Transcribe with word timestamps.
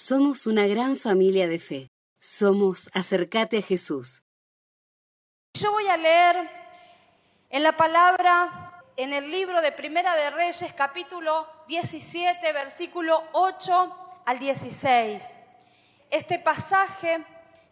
Somos 0.00 0.46
una 0.46 0.68
gran 0.68 0.96
familia 0.96 1.48
de 1.48 1.58
fe. 1.58 1.90
Somos 2.20 2.88
Acercate 2.94 3.58
a 3.58 3.62
Jesús. 3.62 4.22
Yo 5.54 5.72
voy 5.72 5.88
a 5.88 5.96
leer 5.96 6.48
en 7.50 7.64
la 7.64 7.76
palabra, 7.76 8.84
en 8.96 9.12
el 9.12 9.28
libro 9.28 9.60
de 9.60 9.72
Primera 9.72 10.14
de 10.14 10.30
Reyes, 10.30 10.72
capítulo 10.74 11.48
17, 11.66 12.52
versículo 12.52 13.24
8 13.32 14.22
al 14.24 14.38
16. 14.38 15.40
Este 16.10 16.38
pasaje 16.38 17.24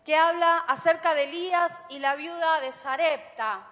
que 0.04 0.16
habla 0.16 0.58
acerca 0.66 1.14
de 1.14 1.24
Elías 1.28 1.84
y 1.90 2.00
la 2.00 2.16
viuda 2.16 2.60
de 2.60 2.72
Sarepta. 2.72 3.70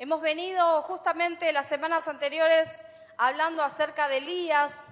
Hemos 0.00 0.20
venido 0.20 0.82
justamente 0.82 1.52
las 1.52 1.68
semanas 1.68 2.08
anteriores 2.08 2.76
hablando 3.18 3.62
acerca 3.62 4.08
de 4.08 4.16
Elías 4.16 4.84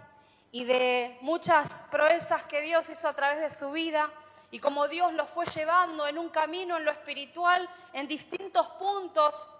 y 0.52 0.64
de 0.64 1.18
muchas 1.22 1.84
proezas 1.90 2.42
que 2.44 2.60
Dios 2.60 2.88
hizo 2.90 3.08
a 3.08 3.14
través 3.14 3.40
de 3.40 3.50
su 3.50 3.72
vida 3.72 4.10
y 4.50 4.60
como 4.60 4.86
Dios 4.86 5.14
lo 5.14 5.26
fue 5.26 5.46
llevando 5.46 6.06
en 6.06 6.18
un 6.18 6.28
camino 6.28 6.76
en 6.76 6.84
lo 6.84 6.90
espiritual 6.90 7.68
en 7.94 8.06
distintos 8.06 8.66
puntos 8.78 9.50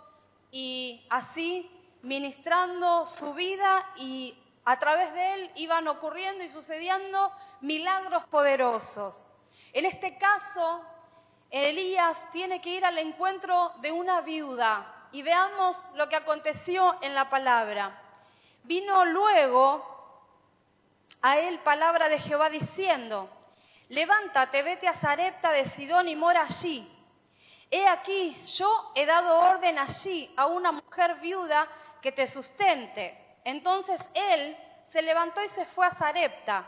y 0.51 1.05
así 1.09 1.69
ministrando 2.03 3.07
su 3.07 3.33
vida 3.33 3.89
y 3.97 4.39
a 4.67 4.79
través 4.79 5.15
de 5.15 5.35
él 5.35 5.51
iban 5.57 5.89
ocurriendo 5.89 6.45
y 6.45 6.49
sucediendo 6.49 7.33
milagros 7.63 8.25
poderosos. 8.27 9.27
En 9.73 9.87
este 9.87 10.19
caso, 10.19 10.83
Elías 11.51 12.31
tiene 12.31 12.61
que 12.61 12.71
ir 12.71 12.85
al 12.85 12.99
encuentro 12.99 13.73
de 13.81 13.93
una 13.93 14.21
viuda 14.21 15.09
y 15.11 15.23
veamos 15.23 15.89
lo 15.95 16.09
que 16.11 16.17
aconteció 16.17 16.97
en 17.01 17.15
la 17.15 17.31
palabra. 17.31 17.99
Vino 18.65 19.07
luego 19.07 19.92
a 21.23 21.39
él 21.39 21.61
palabra 21.61 22.09
de 22.09 22.19
Jehová 22.19 22.51
diciendo, 22.51 23.31
levántate, 23.89 24.63
vete 24.63 24.89
a 24.89 24.95
Zarepta 24.95 25.53
de 25.53 25.65
Sidón 25.65 26.09
y 26.09 26.17
mora 26.17 26.43
allí. 26.43 26.89
He 27.71 27.87
aquí, 27.89 28.37
yo 28.45 28.93
he 28.95 29.07
dado 29.07 29.39
orden 29.39 29.79
allí 29.79 30.33
a 30.37 30.47
una 30.47 30.73
mujer 30.73 31.15
viuda 31.21 31.69
que 32.03 32.13
te 32.13 32.27
sustente. 32.27 33.39
Entonces 33.45 34.11
él 34.15 34.57
se 34.85 35.01
levantó 35.01 35.43
y 35.43 35.49
se 35.49 35.65
fue 35.65 35.87
a 35.87 35.95
Zarepta. 35.95 36.67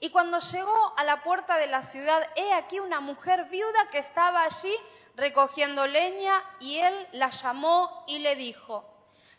Y 0.00 0.10
cuando 0.10 0.40
llegó 0.40 0.94
a 0.96 1.04
la 1.04 1.22
puerta 1.22 1.58
de 1.58 1.66
la 1.66 1.82
ciudad, 1.82 2.26
he 2.34 2.54
aquí 2.54 2.80
una 2.80 3.00
mujer 3.00 3.44
viuda 3.44 3.90
que 3.90 3.98
estaba 3.98 4.42
allí 4.44 4.74
recogiendo 5.14 5.86
leña, 5.86 6.42
y 6.60 6.78
él 6.78 7.08
la 7.12 7.28
llamó 7.28 8.04
y 8.06 8.20
le 8.20 8.36
dijo, 8.36 8.84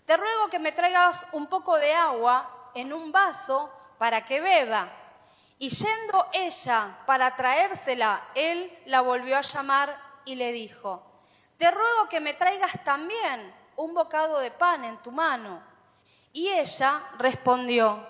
te 0.05 0.15
ruego 0.15 0.49
que 0.49 0.59
me 0.59 0.71
traigas 0.71 1.27
un 1.31 1.47
poco 1.47 1.77
de 1.77 1.93
agua 1.93 2.71
en 2.75 2.93
un 2.93 3.11
vaso 3.11 3.71
para 4.01 4.25
que 4.25 4.41
beba. 4.41 4.89
Y 5.59 5.69
yendo 5.69 6.25
ella 6.33 6.97
para 7.05 7.35
traérsela, 7.35 8.29
él 8.33 8.75
la 8.87 9.01
volvió 9.01 9.37
a 9.37 9.41
llamar 9.41 9.95
y 10.25 10.33
le 10.33 10.51
dijo, 10.51 11.03
te 11.59 11.69
ruego 11.69 12.09
que 12.09 12.19
me 12.19 12.33
traigas 12.33 12.83
también 12.83 13.53
un 13.75 13.93
bocado 13.93 14.39
de 14.39 14.49
pan 14.49 14.85
en 14.85 14.97
tu 15.03 15.11
mano. 15.11 15.61
Y 16.33 16.47
ella 16.47 16.99
respondió, 17.19 18.03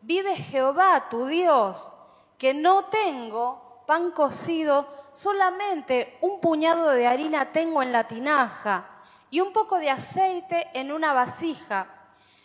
vive 0.00 0.36
Jehová 0.36 1.08
tu 1.08 1.26
Dios, 1.26 1.92
que 2.38 2.54
no 2.54 2.84
tengo 2.84 3.82
pan 3.84 4.12
cocido, 4.12 4.86
solamente 5.10 6.18
un 6.20 6.40
puñado 6.40 6.90
de 6.90 7.08
harina 7.08 7.50
tengo 7.50 7.82
en 7.82 7.90
la 7.90 8.06
tinaja 8.06 8.86
y 9.28 9.40
un 9.40 9.52
poco 9.52 9.78
de 9.78 9.90
aceite 9.90 10.70
en 10.72 10.92
una 10.92 11.12
vasija. 11.12 11.88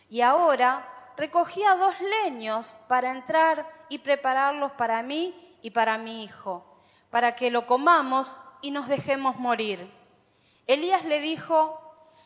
Y 0.09 0.21
ahora 0.21 0.96
recogía 1.17 1.75
dos 1.75 1.95
leños 1.99 2.75
para 2.87 3.11
entrar 3.11 3.67
y 3.89 3.97
prepararlos 3.97 4.71
para 4.73 5.01
mí 5.01 5.57
y 5.61 5.71
para 5.71 5.97
mi 5.97 6.23
hijo, 6.23 6.79
para 7.09 7.35
que 7.35 7.51
lo 7.51 7.65
comamos 7.65 8.39
y 8.61 8.71
nos 8.71 8.87
dejemos 8.87 9.37
morir. 9.37 9.91
Elías 10.67 11.03
le 11.05 11.19
dijo, 11.19 11.81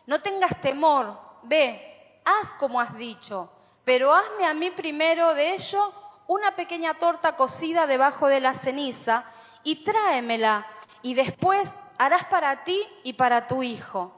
no 0.05 0.21
tengas 0.21 0.59
temor, 0.59 1.17
ve, 1.43 2.21
haz 2.25 2.51
como 2.53 2.81
has 2.81 2.95
dicho, 2.95 3.49
pero 3.85 4.13
hazme 4.13 4.45
a 4.45 4.53
mí 4.53 4.69
primero 4.71 5.33
de 5.33 5.53
ello 5.53 5.93
una 6.27 6.55
pequeña 6.55 6.93
torta 6.95 7.35
cocida 7.35 7.87
debajo 7.87 8.27
de 8.27 8.39
la 8.39 8.53
ceniza 8.53 9.25
y 9.63 9.83
tráemela, 9.83 10.67
y 11.01 11.13
después 11.13 11.79
harás 11.97 12.25
para 12.25 12.63
ti 12.63 12.81
y 13.03 13.13
para 13.13 13.47
tu 13.47 13.63
hijo. 13.63 14.11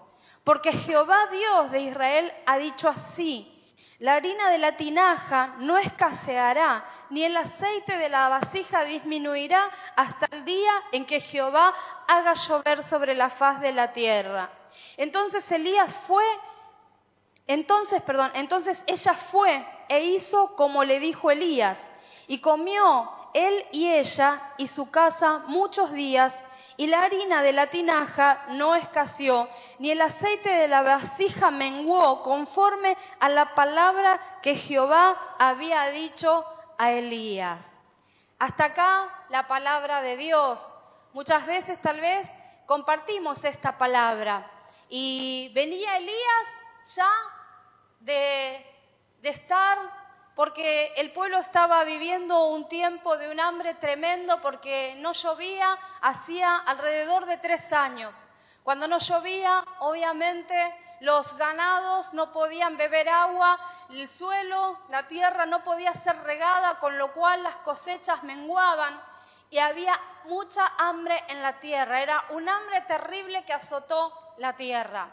Porque 0.44 0.74
Jehová 0.74 1.28
Dios 1.32 1.72
de 1.72 1.82
Israel 1.82 2.34
ha 2.46 2.58
dicho 2.58 2.90
así, 2.90 3.53
la 4.04 4.16
harina 4.16 4.50
de 4.50 4.58
la 4.58 4.76
tinaja 4.76 5.56
no 5.60 5.78
escaseará, 5.78 6.84
ni 7.10 7.24
el 7.24 7.38
aceite 7.38 7.96
de 7.96 8.10
la 8.10 8.28
vasija 8.28 8.84
disminuirá 8.84 9.70
hasta 9.96 10.28
el 10.30 10.44
día 10.44 10.74
en 10.92 11.06
que 11.06 11.22
Jehová 11.22 11.74
haga 12.10 12.34
llover 12.34 12.84
sobre 12.84 13.16
la 13.16 13.30
faz 13.30 13.62
de 13.62 13.72
la 13.72 13.94
tierra. 13.94 14.50
Entonces 14.98 15.50
Elías 15.54 15.96
fue, 15.96 16.26
entonces, 17.48 18.02
perdón, 18.02 18.30
entonces 18.34 18.84
ella 18.88 19.14
fue 19.14 19.66
e 19.88 20.04
hizo 20.04 20.54
como 20.58 20.84
le 20.84 21.00
dijo 21.00 21.32
Elías, 21.32 21.88
y 22.28 22.40
comió 22.40 23.10
él 23.34 23.66
y 23.72 23.88
ella 23.88 24.42
y 24.58 24.68
su 24.68 24.92
casa 24.92 25.44
muchos 25.48 25.94
días 25.94 26.44
y 26.78 26.88
la 26.88 27.04
harina 27.04 27.42
de 27.42 27.54
la 27.54 27.68
tinaja 27.68 28.46
no 28.50 28.76
escaseó, 28.76 29.50
ni 29.80 29.92
el 29.92 30.02
aceite 30.02 30.50
de 30.50 30.68
la 30.68 30.82
vasija 30.82 31.52
menguó, 31.52 32.24
conforme 32.24 32.98
a 33.20 33.30
la 33.30 33.54
palabra 33.54 34.20
que 34.42 34.56
Jehová 34.56 35.36
había 35.40 35.86
dicho 35.88 36.46
a 36.78 36.92
Elías. 36.92 37.82
Hasta 38.40 38.66
acá 38.66 39.26
la 39.30 39.48
palabra 39.48 40.02
de 40.02 40.18
Dios. 40.18 40.72
Muchas 41.14 41.46
veces 41.46 41.82
tal 41.82 42.02
vez 42.02 42.34
compartimos 42.66 43.46
esta 43.46 43.78
palabra. 43.78 44.50
Y 44.90 45.52
venía 45.54 45.98
Elías 45.98 46.48
ya 46.96 47.10
de, 48.00 48.66
de 49.22 49.30
estar 49.30 50.03
porque 50.36 50.94
el 50.96 51.12
pueblo 51.12 51.38
estaba 51.38 51.84
viviendo 51.84 52.48
un 52.48 52.68
tiempo 52.68 53.18
de 53.18 53.30
un 53.30 53.40
hambre 53.40 53.76
tremendo 53.76 54.42
porque 54.42 54.96
no 54.98 55.14
llovía 55.14 55.78
hacía 56.02 56.56
alrededor 56.58 57.26
de 57.26 57.38
tres 57.38 57.72
años. 57.72 58.26
Cuando 58.64 58.88
no 58.88 58.98
llovía, 58.98 59.64
obviamente 59.80 60.56
los 61.02 61.36
ganados 61.38 62.14
no 62.14 62.32
podían 62.32 62.78
beber 62.78 63.10
agua, 63.10 63.60
el 63.90 64.08
suelo, 64.08 64.80
la 64.90 65.08
tierra 65.08 65.46
no 65.46 65.64
podía 65.64 65.94
ser 65.94 66.18
regada, 66.24 66.80
con 66.80 66.98
lo 66.98 67.12
cual 67.14 67.44
las 67.44 67.56
cosechas 67.58 68.24
menguaban 68.24 69.00
y 69.50 69.60
había 69.60 70.00
mucha 70.26 70.66
hambre 70.80 71.22
en 71.28 71.44
la 71.44 71.60
tierra. 71.60 72.02
Era 72.02 72.24
un 72.30 72.48
hambre 72.48 72.82
terrible 72.82 73.44
que 73.46 73.54
azotó 73.54 74.34
la 74.38 74.56
tierra. 74.56 75.10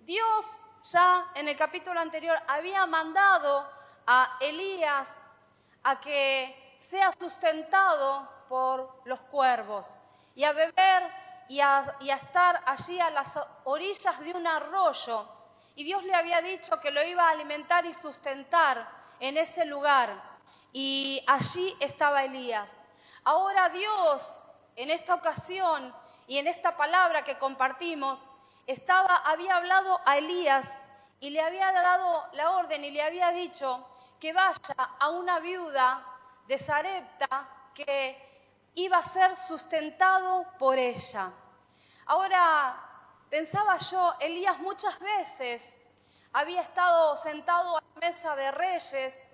Dios 0.00 0.60
ya 0.84 1.26
en 1.34 1.48
el 1.48 1.56
capítulo 1.56 2.00
anterior 2.00 2.38
había 2.46 2.86
mandado 2.86 3.75
a 4.06 4.36
Elías 4.40 5.22
a 5.82 6.00
que 6.00 6.76
sea 6.78 7.10
sustentado 7.12 8.28
por 8.48 9.02
los 9.04 9.20
cuervos 9.20 9.96
y 10.34 10.44
a 10.44 10.52
beber 10.52 11.02
y 11.48 11.60
a, 11.60 11.96
estar 12.00 12.62
allí 12.66 13.00
a 13.00 13.10
las 13.10 13.38
orillas 13.64 14.18
de 14.20 14.32
un 14.32 14.46
arroyo. 14.46 15.28
Y 15.74 15.84
Dios 15.84 16.02
le 16.04 16.14
había 16.14 16.40
dicho 16.40 16.80
que 16.80 16.90
lo 16.90 17.04
iba 17.04 17.28
a 17.28 17.30
alimentar 17.30 17.86
y 17.86 17.94
sustentar 17.94 18.88
en 19.20 19.36
ese 19.36 19.64
lugar. 19.64 20.20
Y 20.72 21.22
allí 21.26 21.74
estaba 21.80 22.24
Elías. 22.24 22.76
Ahora 23.24 23.68
Dios, 23.68 24.38
en 24.74 24.90
esta 24.90 25.14
ocasión 25.14 25.94
y 26.26 26.38
en 26.38 26.46
esta 26.46 26.76
palabra 26.76 27.24
que 27.24 27.38
compartimos, 27.38 28.30
estaba, 28.66 29.16
había 29.16 29.56
hablado 29.56 30.00
a 30.04 30.18
Elías 30.18 30.82
y 31.20 31.30
le 31.30 31.40
había 31.40 31.70
dado 31.72 32.24
la 32.32 32.50
orden 32.52 32.84
y 32.84 32.90
le 32.90 33.02
había 33.02 33.30
dicho 33.30 33.86
que 34.20 34.32
vaya 34.32 34.74
a 34.98 35.10
una 35.10 35.38
viuda 35.40 36.04
de 36.46 36.58
Sarepta 36.58 37.48
que 37.74 38.26
iba 38.74 38.98
a 38.98 39.04
ser 39.04 39.36
sustentado 39.36 40.46
por 40.58 40.78
ella. 40.78 41.32
Ahora, 42.06 42.76
pensaba 43.28 43.78
yo, 43.78 44.14
Elías 44.20 44.58
muchas 44.58 44.98
veces 45.00 45.80
había 46.32 46.60
estado 46.60 47.16
sentado 47.16 47.76
a 47.76 47.80
la 47.80 48.00
mesa 48.00 48.36
de 48.36 48.50
reyes, 48.50 49.26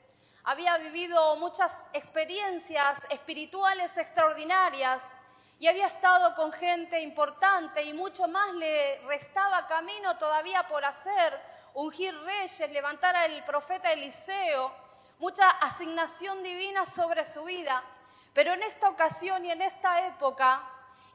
había 0.45 0.77
vivido 0.79 1.37
muchas 1.37 1.87
experiencias 1.93 3.06
espirituales 3.11 3.97
extraordinarias 3.97 5.11
y 5.59 5.69
había 5.69 5.87
estado 5.87 6.35
con 6.35 6.51
gente 6.53 7.01
importante 7.01 7.83
y 7.85 7.93
mucho 7.93 8.27
más 8.27 8.53
le 8.55 8.99
restaba 9.06 9.67
camino 9.67 10.19
todavía 10.19 10.67
por 10.67 10.85
hacer 10.85 11.41
ungir 11.75 12.17
reyes, 12.23 12.71
levantar 12.71 13.15
al 13.17 13.45
profeta 13.45 13.93
Eliseo, 13.93 14.81
mucha 15.19 15.49
asignación 15.49 16.43
divina 16.43 16.87
sobre 16.87 17.25
su 17.25 17.44
vida. 17.44 17.82
Pero 18.32 18.53
en 18.53 18.62
esta 18.62 18.88
ocasión 18.88 19.44
y 19.44 19.50
en 19.50 19.62
esta 19.62 20.06
época, 20.06 20.62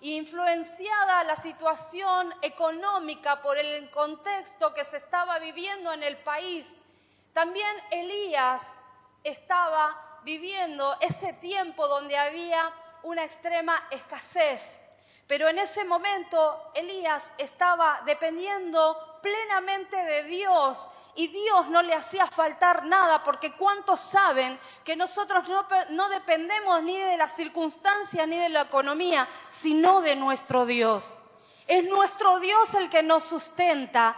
influenciada 0.01 1.23
la 1.23 1.35
situación 1.35 2.33
económica 2.41 3.41
por 3.41 3.57
el 3.57 3.89
contexto 3.89 4.73
que 4.73 4.85
se 4.85 4.97
estaba 4.97 5.39
viviendo 5.39 5.91
en 5.91 6.03
el 6.03 6.17
país, 6.17 6.77
también 7.33 7.75
Elías 7.91 8.79
estaba 9.23 10.19
viviendo 10.23 10.95
ese 11.01 11.33
tiempo 11.33 11.87
donde 11.87 12.17
había 12.17 12.71
una 13.03 13.23
extrema 13.23 13.87
escasez. 13.91 14.81
Pero 15.27 15.49
en 15.49 15.59
ese 15.59 15.83
momento 15.83 16.71
Elías 16.73 17.31
estaba 17.37 18.01
dependiendo 18.05 19.19
plenamente 19.21 19.97
de 19.97 20.23
Dios 20.23 20.89
y 21.15 21.27
Dios 21.27 21.67
no 21.67 21.81
le 21.81 21.93
hacía 21.93 22.27
faltar 22.27 22.85
nada 22.85 23.23
porque 23.23 23.51
cuántos 23.51 23.99
saben 23.99 24.57
que 24.85 24.95
nosotros 24.95 25.43
no, 25.89 26.09
dependemos 26.09 26.81
ni 26.83 26.97
de 26.97 27.17
las 27.17 27.35
circunstancias 27.35 28.25
ni 28.25 28.37
de 28.37 28.47
la 28.47 28.61
economía, 28.61 29.27
sino 29.49 29.99
de 29.99 30.15
nuestro 30.15 30.65
Dios. 30.65 31.21
Es 31.67 31.83
nuestro 31.83 32.39
Dios 32.39 32.73
el 32.75 32.89
que 32.89 33.03
nos 33.03 33.25
sustenta. 33.25 34.15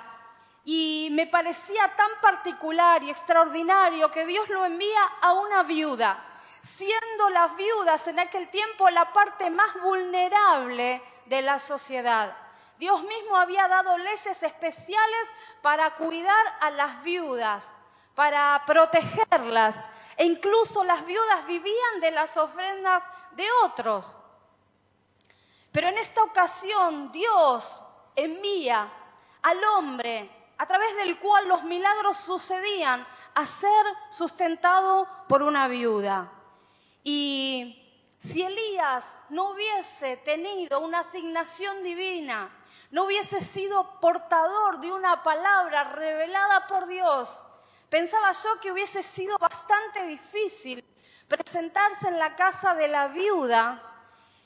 Y 0.64 1.08
me 1.12 1.26
parecía 1.26 1.96
tan 1.96 2.12
particular 2.22 3.02
y 3.02 3.10
extraordinario 3.10 4.12
que 4.12 4.28
Dios 4.28 4.48
lo 4.50 4.64
envía 4.66 5.02
a 5.22 5.34
una 5.34 5.64
viuda 5.64 6.29
siendo 6.62 7.30
las 7.30 7.56
viudas 7.56 8.08
en 8.08 8.20
aquel 8.20 8.50
tiempo 8.50 8.90
la 8.90 9.12
parte 9.14 9.50
más 9.50 9.74
vulnerable 9.82 11.02
de 11.26 11.42
la 11.42 11.60
sociedad. 11.60 12.36
Dios 12.78 13.04
mismo 13.04 13.36
había 13.36 13.68
dado 13.68 13.98
leyes 13.98 14.42
especiales 14.42 15.34
para 15.62 15.96
cuidar 15.96 16.58
a 16.62 16.72
las 16.72 17.04
viudas, 17.04 17.76
para 18.16 18.64
protegerlas, 18.66 19.86
e 20.16 20.26
incluso 20.26 20.84
las 20.84 21.06
viudas 21.06 21.46
vivían 21.46 22.00
de 22.00 22.12
las 22.12 22.38
ofrendas 22.38 23.10
de 23.32 23.46
otros. 23.66 24.18
Pero 25.72 25.88
en 25.88 25.98
esta 25.98 26.24
ocasión 26.24 27.12
Dios 27.12 27.84
envía 28.16 28.92
al 29.42 29.64
hombre 29.64 30.30
a 30.58 30.66
través 30.66 30.96
del 30.98 31.20
cual 31.20 31.48
los 31.48 31.64
milagros 31.64 32.18
sucedían 32.18 33.06
a 33.36 33.46
ser 33.46 33.86
sustentado 34.10 35.08
por 35.28 35.42
una 35.44 35.68
viuda. 35.68 36.32
Y 37.04 38.14
si 38.18 38.44
Elías 38.44 39.18
no 39.30 39.52
hubiese 39.52 40.18
tenido 40.18 40.80
una 40.82 41.00
asignación 41.00 41.84
divina, 41.84 42.56
no 42.92 43.06
hubiese 43.06 43.40
sido 43.42 44.00
portador 44.00 44.80
de 44.80 44.92
una 44.92 45.24
palabra 45.24 45.86
revelada 45.86 46.68
por 46.68 46.88
Dios, 46.88 47.44
pensaba 47.90 48.32
yo 48.34 48.60
que 48.60 48.72
hubiese 48.72 49.04
sido 49.04 49.38
bastante 49.38 50.08
difícil 50.08 50.84
presentarse 51.28 52.08
en 52.08 52.18
la 52.18 52.36
casa 52.36 52.74
de 52.74 52.88
la 52.88 53.08
viuda 53.08 53.82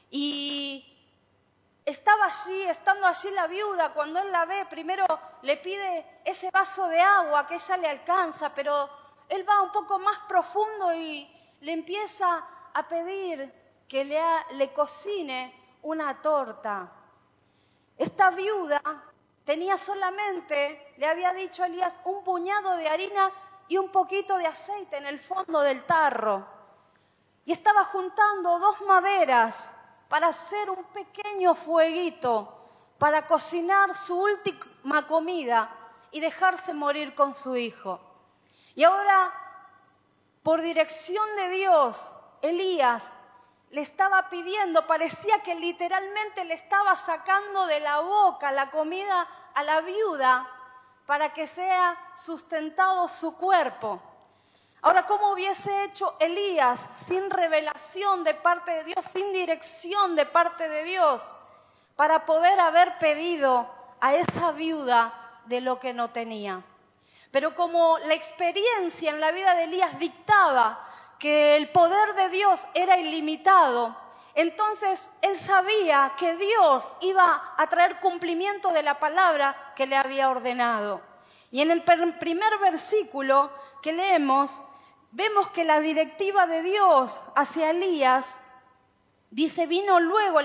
y 0.09 0.93
estaba 1.85 2.25
allí, 2.25 2.63
estando 2.63 3.07
allí 3.07 3.31
la 3.31 3.47
viuda, 3.47 3.93
cuando 3.93 4.19
él 4.19 4.31
la 4.31 4.45
ve, 4.45 4.65
primero 4.67 5.05
le 5.41 5.57
pide 5.57 6.21
ese 6.23 6.51
vaso 6.51 6.87
de 6.87 7.01
agua 7.01 7.47
que 7.47 7.55
ella 7.55 7.77
le 7.77 7.89
alcanza, 7.89 8.53
pero 8.53 8.89
él 9.29 9.47
va 9.47 9.61
un 9.61 9.71
poco 9.71 9.99
más 9.99 10.19
profundo 10.27 10.93
y 10.93 11.29
le 11.63 11.71
empieza 11.71 12.45
a 12.73 12.87
pedir 12.87 13.51
que 13.87 14.03
le, 14.03 14.21
le 14.51 14.73
cocine 14.73 15.77
una 15.83 16.21
torta. 16.21 16.91
Esta 17.97 18.31
viuda 18.31 18.81
tenía 19.45 19.77
solamente, 19.77 20.93
le 20.97 21.07
había 21.07 21.31
dicho 21.33 21.63
a 21.63 21.67
Elías, 21.67 22.01
un 22.03 22.21
puñado 22.23 22.75
de 22.75 22.89
harina 22.89 23.31
y 23.69 23.77
un 23.77 23.89
poquito 23.89 24.37
de 24.37 24.45
aceite 24.45 24.97
en 24.97 25.05
el 25.05 25.19
fondo 25.19 25.61
del 25.61 25.85
tarro. 25.85 26.45
Y 27.45 27.53
estaba 27.53 27.85
juntando 27.85 28.59
dos 28.59 28.81
maderas 28.81 29.73
para 30.09 30.27
hacer 30.27 30.69
un 30.69 30.83
pequeño 30.85 31.55
fueguito, 31.55 32.59
para 32.97 33.25
cocinar 33.25 33.95
su 33.95 34.21
última 34.21 35.07
comida 35.07 35.73
y 36.11 36.19
dejarse 36.19 36.73
morir 36.73 37.15
con 37.15 37.33
su 37.35 37.55
hijo. 37.55 38.01
Y 38.75 38.83
ahora 38.83 39.42
por 40.43 40.61
dirección 40.61 41.25
de 41.37 41.49
Dios, 41.49 42.13
Elías 42.41 43.15
le 43.71 43.81
estaba 43.81 44.29
pidiendo, 44.29 44.85
parecía 44.85 45.41
que 45.41 45.55
literalmente 45.55 46.43
le 46.43 46.53
estaba 46.53 46.95
sacando 46.95 47.65
de 47.65 47.79
la 47.79 48.01
boca 48.01 48.51
la 48.51 48.69
comida 48.69 49.27
a 49.55 49.63
la 49.63 49.81
viuda 49.81 50.47
para 51.05 51.33
que 51.33 51.47
sea 51.47 51.97
sustentado 52.15 53.07
su 53.07 53.35
cuerpo. 53.37 53.99
Ahora, 54.81 55.05
¿cómo 55.05 55.31
hubiese 55.31 55.85
hecho 55.85 56.15
Elías 56.19 56.91
sin 56.93 57.29
revelación 57.29 58.25
de 58.25 58.33
parte 58.33 58.71
de 58.71 58.83
Dios, 58.83 59.05
sin 59.05 59.31
dirección 59.31 60.15
de 60.15 60.25
parte 60.25 60.67
de 60.67 60.83
Dios, 60.83 61.33
para 61.95 62.25
poder 62.25 62.59
haber 62.59 62.97
pedido 62.99 63.67
a 64.01 64.13
esa 64.13 64.51
viuda 64.51 65.13
de 65.45 65.61
lo 65.61 65.79
que 65.79 65.93
no 65.93 66.09
tenía? 66.09 66.63
Pero 67.33 67.55
como 67.55 67.97
la 67.97 68.13
experiencia 68.13 69.09
en 69.09 69.19
la 69.19 69.31
vida 69.31 69.55
de 69.55 69.63
Elías 69.63 69.97
dictaba 69.97 70.79
que 71.17 71.55
el 71.55 71.67
poder 71.71 72.13
de 72.13 72.29
Dios 72.29 72.67
era 72.75 72.99
ilimitado, 72.99 73.95
entonces 74.35 75.09
él 75.23 75.35
sabía 75.35 76.13
que 76.15 76.35
Dios 76.35 76.95
iba 77.01 77.55
a 77.57 77.67
traer 77.69 77.99
cumplimiento 77.99 78.71
de 78.71 78.83
la 78.83 78.99
palabra 78.99 79.73
que 79.75 79.87
le 79.87 79.95
había 79.95 80.29
ordenado. 80.29 81.01
Y 81.51 81.61
en 81.61 81.71
el 81.71 81.81
primer 81.81 82.59
versículo 82.59 83.49
que 83.81 83.93
leemos, 83.93 84.61
vemos 85.09 85.49
que 85.49 85.63
la 85.63 85.79
directiva 85.79 86.45
de 86.45 86.61
Dios 86.61 87.23
hacia 87.35 87.71
Elías 87.71 88.37
dice, 89.31 89.65
vino 89.65 89.99
luego 89.99 90.39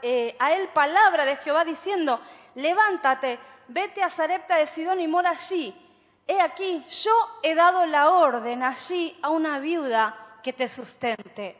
eh, 0.00 0.36
a 0.38 0.52
él 0.52 0.68
palabra 0.68 1.26
de 1.26 1.36
Jehová 1.36 1.66
diciendo, 1.66 2.18
levántate, 2.54 3.38
vete 3.68 4.02
a 4.02 4.08
Zarepta 4.08 4.56
de 4.56 4.66
Sidón 4.66 5.00
y 5.00 5.06
mora 5.06 5.32
allí 5.32 5.88
he 6.30 6.40
aquí, 6.40 6.86
yo 6.88 7.10
he 7.42 7.56
dado 7.56 7.86
la 7.86 8.10
orden 8.10 8.62
allí 8.62 9.18
a 9.20 9.30
una 9.30 9.58
viuda 9.58 10.14
que 10.44 10.52
te 10.52 10.68
sustente. 10.68 11.58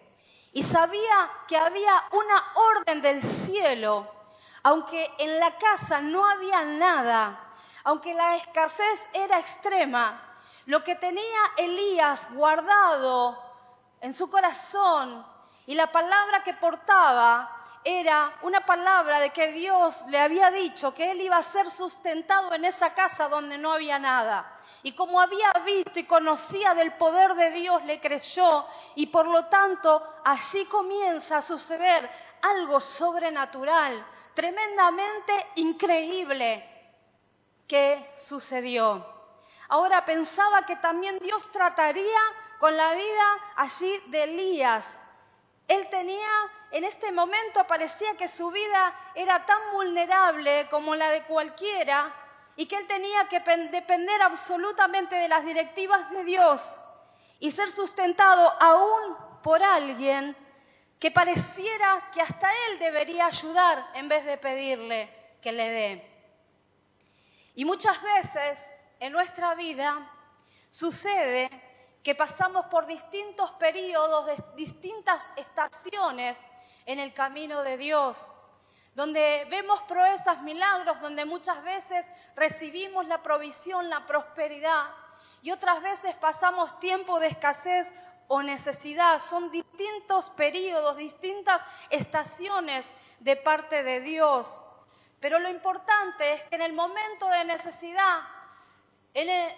Y 0.52 0.62
sabía 0.62 1.28
que 1.48 1.56
había 1.56 2.04
una 2.12 2.52
orden 2.54 3.02
del 3.02 3.20
cielo, 3.20 4.06
aunque 4.62 5.10
en 5.18 5.40
la 5.40 5.56
casa 5.56 6.00
no 6.00 6.24
había 6.24 6.64
nada, 6.64 7.52
aunque 7.82 8.14
la 8.14 8.36
escasez 8.36 9.08
era 9.12 9.40
extrema, 9.40 10.22
lo 10.66 10.84
que 10.84 10.94
tenía 10.94 11.40
Elías 11.56 12.32
guardado 12.32 13.42
en 14.00 14.14
su 14.14 14.30
corazón 14.30 15.26
y 15.66 15.74
la 15.74 15.90
palabra 15.90 16.44
que 16.44 16.54
portaba 16.54 17.56
era 17.82 18.34
una 18.42 18.64
palabra 18.64 19.18
de 19.18 19.30
que 19.30 19.48
Dios 19.52 20.04
le 20.08 20.20
había 20.20 20.50
dicho 20.50 20.94
que 20.94 21.10
él 21.10 21.22
iba 21.22 21.38
a 21.38 21.42
ser 21.42 21.70
sustentado 21.70 22.52
en 22.52 22.64
esa 22.64 22.94
casa 22.94 23.28
donde 23.28 23.58
no 23.58 23.72
había 23.72 23.98
nada. 23.98 24.59
Y 24.82 24.92
como 24.92 25.20
había 25.20 25.52
visto 25.64 26.00
y 26.00 26.04
conocía 26.04 26.74
del 26.74 26.94
poder 26.94 27.34
de 27.34 27.50
Dios, 27.50 27.84
le 27.84 28.00
creyó 28.00 28.64
y 28.94 29.06
por 29.06 29.26
lo 29.26 29.46
tanto 29.46 30.02
allí 30.24 30.64
comienza 30.66 31.38
a 31.38 31.42
suceder 31.42 32.10
algo 32.42 32.80
sobrenatural, 32.80 34.06
tremendamente 34.34 35.46
increíble 35.56 36.94
que 37.68 38.14
sucedió. 38.18 39.06
Ahora 39.68 40.04
pensaba 40.04 40.64
que 40.64 40.76
también 40.76 41.18
Dios 41.18 41.50
trataría 41.52 42.20
con 42.58 42.76
la 42.76 42.92
vida 42.94 43.38
allí 43.56 44.00
de 44.06 44.24
Elías. 44.24 44.98
Él 45.68 45.88
tenía 45.88 46.28
en 46.70 46.84
este 46.84 47.10
momento 47.10 47.66
parecía 47.66 48.16
que 48.16 48.28
su 48.28 48.50
vida 48.50 48.94
era 49.14 49.44
tan 49.44 49.58
vulnerable 49.72 50.68
como 50.70 50.94
la 50.94 51.10
de 51.10 51.24
cualquiera 51.24 52.14
y 52.56 52.66
que 52.66 52.76
él 52.76 52.86
tenía 52.86 53.28
que 53.28 53.40
depender 53.40 54.22
absolutamente 54.22 55.16
de 55.16 55.28
las 55.28 55.44
directivas 55.44 56.10
de 56.10 56.24
Dios 56.24 56.80
y 57.38 57.50
ser 57.50 57.70
sustentado 57.70 58.52
aún 58.60 59.16
por 59.42 59.62
alguien 59.62 60.36
que 60.98 61.10
pareciera 61.10 62.10
que 62.12 62.20
hasta 62.20 62.50
él 62.50 62.78
debería 62.78 63.26
ayudar 63.26 63.90
en 63.94 64.08
vez 64.08 64.24
de 64.26 64.36
pedirle 64.36 65.10
que 65.40 65.52
le 65.52 65.70
dé. 65.70 66.10
Y 67.54 67.64
muchas 67.64 68.00
veces 68.02 68.76
en 69.00 69.12
nuestra 69.12 69.54
vida 69.54 70.10
sucede 70.68 71.50
que 72.02 72.14
pasamos 72.14 72.66
por 72.66 72.86
distintos 72.86 73.50
periodos, 73.52 74.26
distintas 74.54 75.30
estaciones 75.36 76.44
en 76.86 76.98
el 76.98 77.12
camino 77.12 77.62
de 77.62 77.76
Dios, 77.76 78.32
donde 78.94 79.46
vemos 79.50 79.80
proezas, 79.82 80.42
milagros, 80.42 81.00
donde 81.00 81.24
muchas 81.24 81.62
veces 81.62 82.10
recibimos 82.34 83.06
la 83.06 83.22
provisión, 83.22 83.88
la 83.88 84.06
prosperidad, 84.06 84.90
y 85.42 85.52
otras 85.52 85.80
veces 85.82 86.14
pasamos 86.16 86.78
tiempo 86.80 87.18
de 87.18 87.28
escasez 87.28 87.94
o 88.28 88.42
necesidad. 88.42 89.18
Son 89.18 89.50
distintos 89.50 90.30
periodos, 90.30 90.96
distintas 90.96 91.64
estaciones 91.88 92.94
de 93.20 93.36
parte 93.36 93.82
de 93.82 94.00
Dios. 94.00 94.62
Pero 95.18 95.38
lo 95.38 95.48
importante 95.48 96.34
es 96.34 96.42
que 96.42 96.56
en 96.56 96.62
el 96.62 96.72
momento 96.72 97.28
de 97.28 97.44
necesidad, 97.44 98.20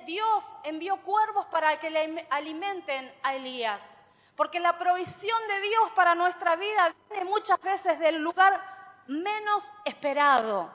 Dios 0.07 0.57
envió 0.65 1.03
cuervos 1.03 1.47
para 1.47 1.79
que 1.81 1.91
le 1.91 2.27
alimenten 2.31 3.13
a 3.23 3.35
Elías. 3.35 3.93
Porque 4.37 4.61
la 4.61 4.79
provisión 4.79 5.39
de 5.49 5.61
Dios 5.61 5.91
para 5.95 6.15
nuestra 6.15 6.57
vida 6.57 6.95
viene 7.11 7.25
muchas 7.25 7.61
veces 7.61 7.99
del 7.99 8.17
lugar 8.19 8.59
menos 9.07 9.73
esperado. 9.85 10.71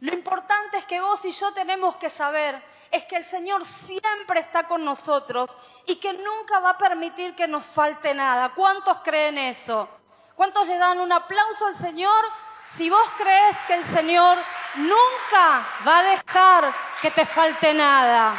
Lo 0.00 0.14
importante 0.14 0.78
es 0.78 0.84
que 0.86 1.00
vos 1.00 1.24
y 1.26 1.32
yo 1.32 1.52
tenemos 1.52 1.96
que 1.96 2.08
saber 2.08 2.62
es 2.90 3.04
que 3.04 3.16
el 3.16 3.24
Señor 3.24 3.64
siempre 3.64 4.40
está 4.40 4.66
con 4.66 4.84
nosotros 4.84 5.56
y 5.86 5.96
que 5.96 6.12
nunca 6.14 6.58
va 6.58 6.70
a 6.70 6.78
permitir 6.78 7.36
que 7.36 7.46
nos 7.46 7.66
falte 7.66 8.14
nada. 8.14 8.48
¿Cuántos 8.50 8.98
creen 8.98 9.38
eso? 9.38 9.88
¿Cuántos 10.34 10.66
le 10.66 10.78
dan 10.78 10.98
un 10.98 11.12
aplauso 11.12 11.66
al 11.66 11.74
Señor 11.74 12.24
si 12.70 12.88
vos 12.88 13.08
crees 13.18 13.58
que 13.66 13.74
el 13.74 13.84
Señor 13.84 14.38
nunca 14.76 15.62
va 15.86 15.98
a 15.98 16.02
dejar 16.02 16.72
que 17.02 17.10
te 17.10 17.26
falte 17.26 17.74
nada? 17.74 18.32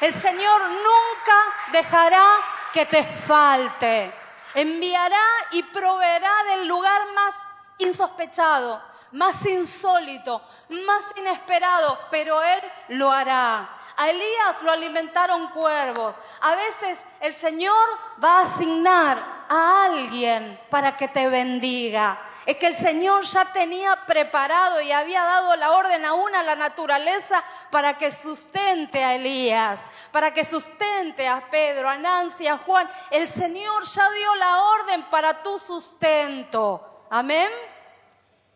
El 0.00 0.12
Señor 0.12 0.60
nunca 0.68 1.36
dejará 1.72 2.26
que 2.72 2.84
te 2.84 3.02
falte. 3.02 4.12
Enviará 4.54 5.24
y 5.52 5.62
proveerá 5.62 6.44
del 6.44 6.68
lugar 6.68 7.12
más 7.14 7.34
insospechado, 7.78 8.80
más 9.12 9.44
insólito, 9.46 10.42
más 10.68 11.12
inesperado, 11.16 11.98
pero 12.10 12.42
Él 12.42 12.60
lo 12.88 13.10
hará. 13.10 13.70
A 13.98 14.10
Elías 14.10 14.62
lo 14.62 14.70
alimentaron 14.70 15.48
cuervos. 15.48 16.16
A 16.40 16.54
veces 16.54 17.04
el 17.20 17.32
Señor 17.32 17.88
va 18.22 18.38
a 18.38 18.42
asignar 18.42 19.36
a 19.48 19.84
alguien 19.84 20.60
para 20.68 20.98
que 20.98 21.08
te 21.08 21.28
bendiga. 21.28 22.20
Es 22.44 22.56
que 22.58 22.66
el 22.66 22.74
Señor 22.74 23.24
ya 23.24 23.46
tenía 23.52 24.04
preparado 24.04 24.82
y 24.82 24.92
había 24.92 25.22
dado 25.24 25.56
la 25.56 25.72
orden 25.72 26.04
aún 26.04 26.34
a 26.34 26.42
la 26.42 26.56
naturaleza 26.56 27.42
para 27.70 27.96
que 27.96 28.12
sustente 28.12 29.02
a 29.02 29.14
Elías, 29.14 29.90
para 30.12 30.30
que 30.34 30.44
sustente 30.44 31.26
a 31.26 31.48
Pedro, 31.48 31.88
a 31.88 31.96
Nancy, 31.96 32.46
a 32.46 32.58
Juan. 32.58 32.88
El 33.10 33.26
Señor 33.26 33.84
ya 33.84 34.10
dio 34.10 34.34
la 34.34 34.62
orden 34.62 35.04
para 35.08 35.42
tu 35.42 35.58
sustento. 35.58 36.95
Amén. 37.10 37.50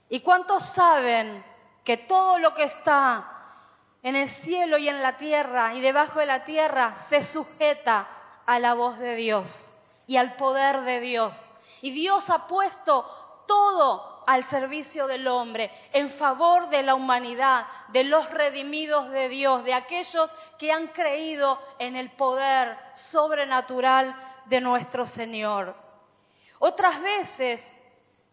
¿Y 0.09 0.21
cuántos 0.21 0.65
saben 0.65 1.45
que 1.85 1.97
todo 1.97 2.39
lo 2.39 2.55
que 2.55 2.65
está 2.65 3.41
en 4.03 4.17
el 4.17 4.29
cielo 4.29 4.79
y 4.79 4.89
en 4.89 5.03
la 5.03 5.17
tierra 5.17 5.75
y 5.75 5.81
debajo 5.81 6.21
de 6.21 6.27
la 6.27 6.45
tierra 6.45 6.97
se 6.97 7.23
sujeta 7.23 8.09
a 8.47 8.59
la 8.59 8.75
voz 8.75 8.99
de 8.99 9.15
Dios 9.15 9.75
y 10.07 10.17
al 10.17 10.37
poder 10.37 10.83
de 10.83 11.01
Dios. 11.01 11.51
Y 11.83 11.93
Dios 11.93 12.31
ha 12.31 12.47
puesto 12.47 13.45
todo 13.47 14.25
al 14.27 14.45
servicio 14.45 15.07
del 15.07 15.27
hombre, 15.29 15.71
en 15.93 16.11
favor 16.11 16.69
de 16.69 16.83
la 16.83 16.95
humanidad, 16.95 17.67
de 17.89 18.05
los 18.05 18.31
redimidos 18.31 19.11
de 19.11 19.29
Dios, 19.29 19.65
de 19.65 19.75
aquellos 19.75 20.35
que 20.59 20.73
han 20.73 20.89
creído 20.89 21.61
en 21.79 21.97
el 21.97 22.11
poder 22.11 22.79
sobrenatural 22.95 24.15
de 24.47 24.61
nuestro 24.61 25.07
Señor. 25.07 25.75
Otras 26.59 27.01
veces, 27.03 27.77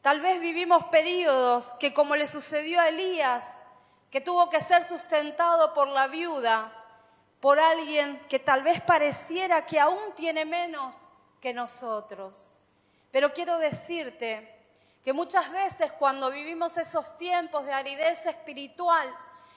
tal 0.01 0.21
vez 0.21 0.39
vivimos 0.39 0.85
periodos 0.85 1.73
que 1.79 1.93
como 1.93 2.15
le 2.15 2.27
sucedió 2.27 2.79
a 2.79 2.89
Elías, 2.89 3.61
que 4.09 4.21
tuvo 4.21 4.49
que 4.49 4.61
ser 4.61 4.83
sustentado 4.83 5.73
por 5.73 5.87
la 5.87 6.07
viuda, 6.07 6.71
por 7.39 7.59
alguien 7.59 8.19
que 8.29 8.39
tal 8.39 8.63
vez 8.63 8.81
pareciera 8.81 9.65
que 9.65 9.79
aún 9.79 10.13
tiene 10.15 10.45
menos 10.45 11.07
que 11.41 11.53
nosotros. 11.53 12.49
Pero 13.11 13.33
quiero 13.33 13.57
decirte 13.57 14.55
que 15.03 15.13
muchas 15.13 15.51
veces 15.51 15.91
cuando 15.93 16.31
vivimos 16.31 16.77
esos 16.77 17.17
tiempos 17.17 17.65
de 17.65 17.73
aridez 17.73 18.25
espiritual, 18.25 19.13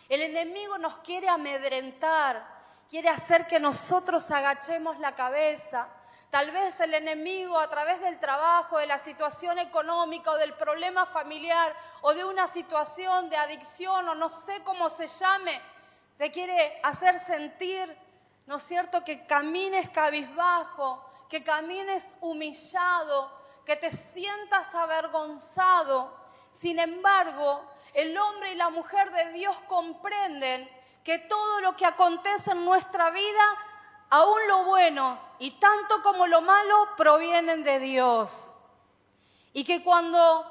el 0.09 0.23
enemigo 0.23 0.79
nos 0.79 0.99
quiere 1.01 1.29
amedrentar, 1.29 2.60
quiere 2.91 3.09
hacer 3.09 3.47
que 3.47 3.61
nosotros 3.61 4.31
agachemos 4.31 4.99
la 4.99 5.15
cabeza, 5.15 5.89
Tal 6.31 6.53
vez 6.53 6.79
el 6.79 6.95
enemigo 6.95 7.59
a 7.59 7.69
través 7.69 8.01
del 8.01 8.21
trabajo, 8.21 8.79
de 8.79 8.87
la 8.87 9.01
situación 9.01 9.59
económica 9.59 10.31
o 10.31 10.37
del 10.37 10.55
problema 10.55 11.05
familiar 11.05 11.75
o 12.03 12.15
de 12.15 12.25
una 12.25 12.47
situación 12.47 13.29
de 13.29 13.37
adicción 13.37 14.09
o 14.09 14.15
no 14.15 14.31
sé 14.31 14.63
cómo 14.63 14.89
se 14.91 15.09
llame, 15.09 15.61
te 16.17 16.31
quiere 16.31 16.79
hacer 16.85 17.19
sentir, 17.19 17.97
¿no 18.47 18.57
es 18.57 18.63
cierto?, 18.63 19.03
que 19.05 19.27
camines 19.27 19.91
cabizbajo, 19.91 21.05
que 21.29 21.43
camines 21.43 22.15
humillado, 22.21 23.29
que 23.67 23.75
te 23.75 23.91
sientas 23.91 24.73
avergonzado. 24.77 26.17
Sin 26.53 26.79
embargo, 26.79 27.69
el 27.93 28.17
hombre 28.17 28.53
y 28.53 28.57
la 28.57 28.71
mujer 28.71 29.11
de 29.11 29.33
Dios 29.33 29.57
comprenden 29.67 30.71
que 31.05 31.19
todo 31.19 31.61
lo 31.61 31.77
que 31.77 31.87
acontece 31.87 32.53
en 32.53 32.65
nuestra 32.65 33.11
vida 33.11 33.57
aún 34.11 34.39
lo 34.49 34.65
bueno 34.65 35.19
y 35.39 35.53
tanto 35.53 36.03
como 36.03 36.27
lo 36.27 36.41
malo 36.41 36.89
provienen 36.97 37.63
de 37.65 37.79
Dios. 37.79 38.53
Y 39.53 39.65
que 39.65 39.83
cuando 39.83 40.47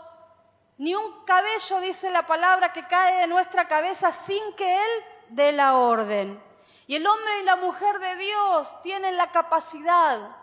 ni 0.79 0.95
un 0.95 1.25
cabello, 1.25 1.81
dice 1.81 2.09
la 2.09 2.25
palabra, 2.25 2.71
que 2.71 2.87
cae 2.87 3.19
de 3.19 3.27
nuestra 3.27 3.67
cabeza 3.67 4.13
sin 4.13 4.53
que 4.55 4.75
Él 4.75 4.89
dé 5.27 5.51
la 5.51 5.75
orden. 5.75 6.41
Y 6.87 6.95
el 6.95 7.05
hombre 7.05 7.41
y 7.41 7.43
la 7.43 7.57
mujer 7.57 7.99
de 7.99 8.15
Dios 8.15 8.81
tienen 8.81 9.17
la 9.17 9.29
capacidad 9.29 10.37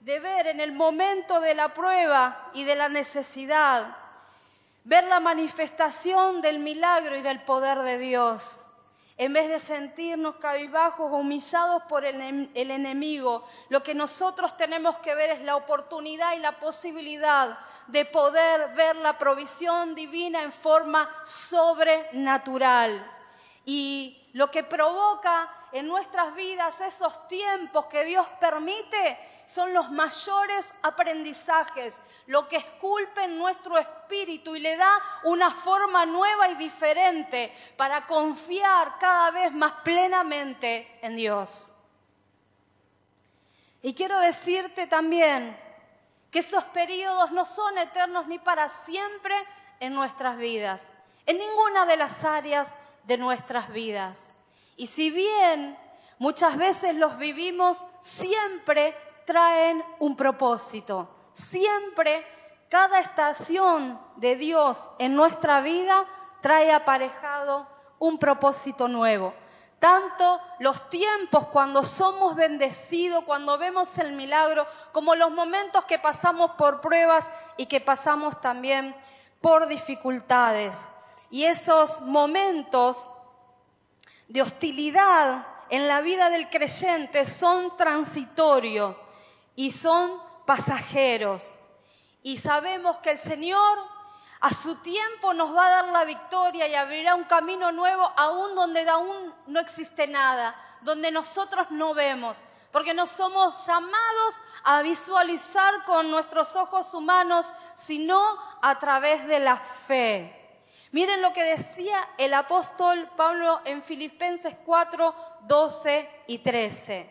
de 0.00 0.20
ver 0.20 0.48
en 0.48 0.60
el 0.60 0.72
momento 0.72 1.40
de 1.40 1.54
la 1.54 1.72
prueba 1.72 2.50
y 2.52 2.64
de 2.64 2.74
la 2.76 2.90
necesidad, 2.90 3.96
ver 4.84 5.04
la 5.04 5.20
manifestación 5.20 6.42
del 6.42 6.58
milagro 6.58 7.16
y 7.16 7.22
del 7.22 7.42
poder 7.42 7.78
de 7.78 7.96
Dios. 7.96 8.66
En 9.18 9.32
vez 9.32 9.48
de 9.48 9.58
sentirnos 9.58 10.36
cabizbajos 10.36 11.10
o 11.10 11.16
humillados 11.16 11.82
por 11.84 12.04
el, 12.04 12.50
enemigo, 12.54 13.46
lo 13.68 13.82
que 13.82 13.94
nosotros 13.94 14.56
tenemos 14.56 14.98
que 14.98 15.14
ver 15.14 15.30
es 15.30 15.42
la 15.42 15.56
oportunidad 15.56 16.34
y 16.34 16.38
la 16.38 16.58
posibilidad 16.58 17.58
de 17.88 18.06
poder 18.06 18.74
ver 18.74 18.96
la 18.96 19.18
provisión 19.18 19.94
divina 19.94 20.42
en 20.42 20.52
forma 20.52 21.10
sobrenatural. 21.24 23.06
Y 23.66 24.21
lo 24.32 24.50
que 24.50 24.62
provoca 24.62 25.50
en 25.72 25.86
nuestras 25.86 26.34
vidas 26.34 26.80
esos 26.80 27.28
tiempos 27.28 27.86
que 27.86 28.04
Dios 28.04 28.26
permite 28.40 29.18
son 29.46 29.72
los 29.72 29.90
mayores 29.90 30.72
aprendizajes, 30.82 32.00
lo 32.26 32.48
que 32.48 32.56
esculpe 32.56 33.24
en 33.24 33.38
nuestro 33.38 33.76
espíritu 33.78 34.54
y 34.56 34.60
le 34.60 34.76
da 34.76 35.00
una 35.24 35.50
forma 35.50 36.06
nueva 36.06 36.48
y 36.48 36.54
diferente 36.56 37.52
para 37.76 38.06
confiar 38.06 38.98
cada 38.98 39.30
vez 39.30 39.52
más 39.52 39.72
plenamente 39.84 40.98
en 41.02 41.16
Dios. 41.16 41.72
Y 43.82 43.94
quiero 43.94 44.18
decirte 44.20 44.86
también 44.86 45.58
que 46.30 46.38
esos 46.38 46.64
periodos 46.64 47.32
no 47.32 47.44
son 47.44 47.76
eternos 47.76 48.26
ni 48.28 48.38
para 48.38 48.68
siempre 48.68 49.34
en 49.80 49.94
nuestras 49.94 50.38
vidas, 50.38 50.90
en 51.26 51.36
ninguna 51.36 51.84
de 51.84 51.96
las 51.96 52.24
áreas 52.24 52.76
de 53.04 53.18
nuestras 53.18 53.72
vidas. 53.72 54.32
Y 54.76 54.86
si 54.86 55.10
bien 55.10 55.78
muchas 56.18 56.56
veces 56.56 56.94
los 56.94 57.18
vivimos, 57.18 57.78
siempre 58.00 58.96
traen 59.24 59.84
un 59.98 60.16
propósito. 60.16 61.08
Siempre 61.32 62.26
cada 62.68 63.00
estación 63.00 64.00
de 64.16 64.36
Dios 64.36 64.90
en 64.98 65.14
nuestra 65.14 65.60
vida 65.60 66.06
trae 66.40 66.72
aparejado 66.72 67.66
un 67.98 68.18
propósito 68.18 68.88
nuevo. 68.88 69.34
Tanto 69.78 70.40
los 70.58 70.88
tiempos 70.90 71.48
cuando 71.48 71.84
somos 71.84 72.36
bendecidos, 72.36 73.24
cuando 73.24 73.58
vemos 73.58 73.98
el 73.98 74.12
milagro, 74.12 74.66
como 74.92 75.14
los 75.14 75.30
momentos 75.32 75.84
que 75.84 75.98
pasamos 75.98 76.52
por 76.52 76.80
pruebas 76.80 77.32
y 77.56 77.66
que 77.66 77.80
pasamos 77.80 78.40
también 78.40 78.94
por 79.40 79.66
dificultades. 79.66 80.88
Y 81.32 81.46
esos 81.46 82.02
momentos 82.02 83.10
de 84.28 84.42
hostilidad 84.42 85.46
en 85.70 85.88
la 85.88 86.02
vida 86.02 86.28
del 86.28 86.50
creyente 86.50 87.24
son 87.24 87.74
transitorios 87.78 89.00
y 89.56 89.70
son 89.70 90.12
pasajeros. 90.44 91.58
Y 92.22 92.36
sabemos 92.36 92.98
que 92.98 93.12
el 93.12 93.18
Señor 93.18 93.78
a 94.40 94.52
su 94.52 94.74
tiempo 94.82 95.32
nos 95.32 95.56
va 95.56 95.68
a 95.68 95.70
dar 95.70 95.84
la 95.86 96.04
victoria 96.04 96.68
y 96.68 96.74
abrirá 96.74 97.14
un 97.14 97.24
camino 97.24 97.72
nuevo 97.72 98.12
aún 98.14 98.54
donde 98.54 98.86
aún 98.86 99.34
no 99.46 99.58
existe 99.58 100.06
nada, 100.06 100.54
donde 100.82 101.10
nosotros 101.10 101.70
no 101.70 101.94
vemos, 101.94 102.40
porque 102.72 102.92
no 102.92 103.06
somos 103.06 103.66
llamados 103.66 104.42
a 104.64 104.82
visualizar 104.82 105.86
con 105.86 106.10
nuestros 106.10 106.56
ojos 106.56 106.92
humanos, 106.92 107.54
sino 107.74 108.20
a 108.60 108.78
través 108.78 109.26
de 109.26 109.40
la 109.40 109.56
fe. 109.56 110.41
Miren 110.92 111.22
lo 111.22 111.32
que 111.32 111.42
decía 111.42 111.96
el 112.18 112.34
apóstol 112.34 113.10
Pablo 113.16 113.62
en 113.64 113.82
Filipenses 113.82 114.54
4, 114.62 115.14
12 115.40 116.24
y 116.26 116.38
13. 116.38 117.10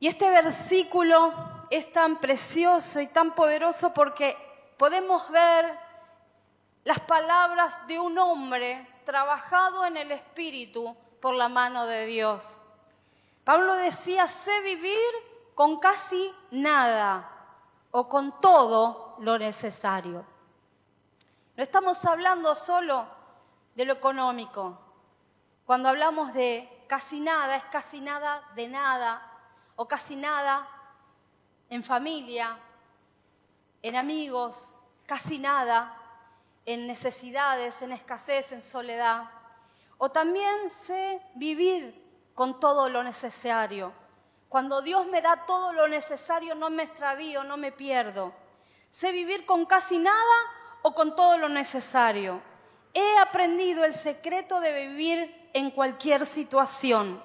Y 0.00 0.06
este 0.06 0.28
versículo 0.28 1.32
es 1.70 1.90
tan 1.92 2.20
precioso 2.20 3.00
y 3.00 3.06
tan 3.06 3.34
poderoso 3.34 3.94
porque 3.94 4.36
podemos 4.76 5.30
ver 5.30 5.78
las 6.84 7.00
palabras 7.00 7.86
de 7.86 7.98
un 7.98 8.18
hombre 8.18 8.86
trabajado 9.04 9.86
en 9.86 9.96
el 9.96 10.12
Espíritu 10.12 10.94
por 11.22 11.34
la 11.34 11.48
mano 11.48 11.86
de 11.86 12.04
Dios. 12.04 12.60
Pablo 13.44 13.76
decía, 13.76 14.26
sé 14.26 14.60
vivir 14.60 14.98
con 15.54 15.78
casi 15.78 16.34
nada 16.50 17.30
o 17.92 18.10
con 18.10 18.38
todo 18.42 19.16
lo 19.20 19.38
necesario. 19.38 20.35
No 21.56 21.62
estamos 21.62 22.04
hablando 22.04 22.54
solo 22.54 23.06
de 23.74 23.86
lo 23.86 23.94
económico. 23.94 24.78
Cuando 25.64 25.88
hablamos 25.88 26.34
de 26.34 26.84
casi 26.86 27.18
nada, 27.18 27.56
es 27.56 27.64
casi 27.64 28.02
nada 28.02 28.46
de 28.54 28.68
nada 28.68 29.22
o 29.74 29.88
casi 29.88 30.16
nada 30.16 30.68
en 31.70 31.82
familia, 31.82 32.58
en 33.80 33.96
amigos, 33.96 34.74
casi 35.06 35.38
nada, 35.38 35.96
en 36.66 36.86
necesidades, 36.86 37.80
en 37.80 37.92
escasez, 37.92 38.52
en 38.52 38.60
soledad. 38.60 39.24
O 39.96 40.10
también 40.10 40.68
sé 40.68 41.22
vivir 41.36 42.30
con 42.34 42.60
todo 42.60 42.90
lo 42.90 43.02
necesario. 43.02 43.94
Cuando 44.50 44.82
Dios 44.82 45.06
me 45.06 45.22
da 45.22 45.46
todo 45.46 45.72
lo 45.72 45.88
necesario, 45.88 46.54
no 46.54 46.68
me 46.68 46.82
extravío, 46.82 47.44
no 47.44 47.56
me 47.56 47.72
pierdo. 47.72 48.34
Sé 48.90 49.10
vivir 49.10 49.46
con 49.46 49.64
casi 49.64 49.98
nada 49.98 50.65
o 50.86 50.94
con 50.94 51.16
todo 51.16 51.36
lo 51.36 51.48
necesario. 51.48 52.40
He 52.94 53.18
aprendido 53.18 53.82
el 53.82 53.92
secreto 53.92 54.60
de 54.60 54.86
vivir 54.86 55.50
en 55.52 55.72
cualquier 55.72 56.24
situación, 56.24 57.20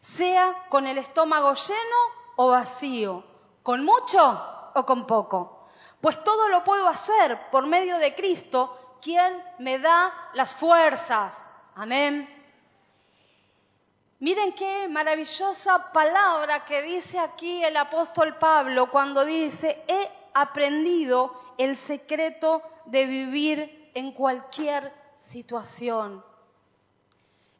sea 0.00 0.66
con 0.68 0.86
el 0.86 0.98
estómago 0.98 1.54
lleno 1.54 1.96
o 2.36 2.50
vacío, 2.50 3.24
con 3.64 3.84
mucho 3.84 4.70
o 4.76 4.86
con 4.86 5.08
poco. 5.08 5.66
Pues 6.00 6.22
todo 6.22 6.48
lo 6.48 6.62
puedo 6.62 6.86
hacer 6.86 7.50
por 7.50 7.66
medio 7.66 7.98
de 7.98 8.14
Cristo, 8.14 8.98
quien 9.02 9.42
me 9.58 9.80
da 9.80 10.30
las 10.34 10.54
fuerzas. 10.54 11.46
Amén. 11.74 12.28
Miren 14.20 14.52
qué 14.52 14.86
maravillosa 14.88 15.90
palabra 15.92 16.64
que 16.64 16.80
dice 16.80 17.18
aquí 17.18 17.64
el 17.64 17.76
apóstol 17.76 18.36
Pablo 18.36 18.88
cuando 18.88 19.24
dice, 19.24 19.82
he 19.88 20.08
aprendido 20.32 21.42
el 21.58 21.74
secreto 21.74 22.62
de 22.86 23.06
vivir 23.06 23.90
en 23.94 24.12
cualquier 24.12 24.92
situación. 25.16 26.24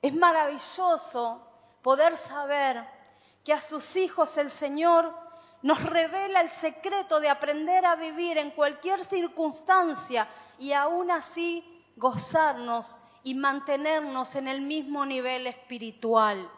Es 0.03 0.15
maravilloso 0.15 1.41
poder 1.83 2.17
saber 2.17 2.87
que 3.45 3.53
a 3.53 3.61
sus 3.61 3.97
hijos 3.97 4.37
el 4.39 4.51
Señor 4.51 5.15
nos 5.63 5.83
revela 5.83 6.41
el 6.41 6.51
secreto 6.51 7.21
de 7.21 7.29
aprender 7.29 7.87
a 7.87 7.97
vivir 7.97 8.37
en 8.37 8.51
cualquier 8.51 9.05
circunstancia 9.05 10.29
y 10.59 10.73
aún 10.73 11.11
así 11.11 11.65
gozarnos 11.97 12.99
y 13.23 13.35
mantenernos 13.35 14.37
en 14.37 14.49
el 14.49 14.61
mismo 14.61 15.07
nivel 15.07 15.47
espiritual. 15.47 16.51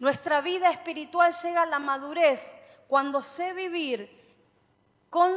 Nuestra 0.00 0.40
vida 0.40 0.70
espiritual 0.70 1.32
llega 1.32 1.62
a 1.62 1.66
la 1.66 1.78
madurez 1.78 2.56
cuando 2.88 3.22
sé 3.22 3.52
vivir 3.52 4.10
con 5.10 5.32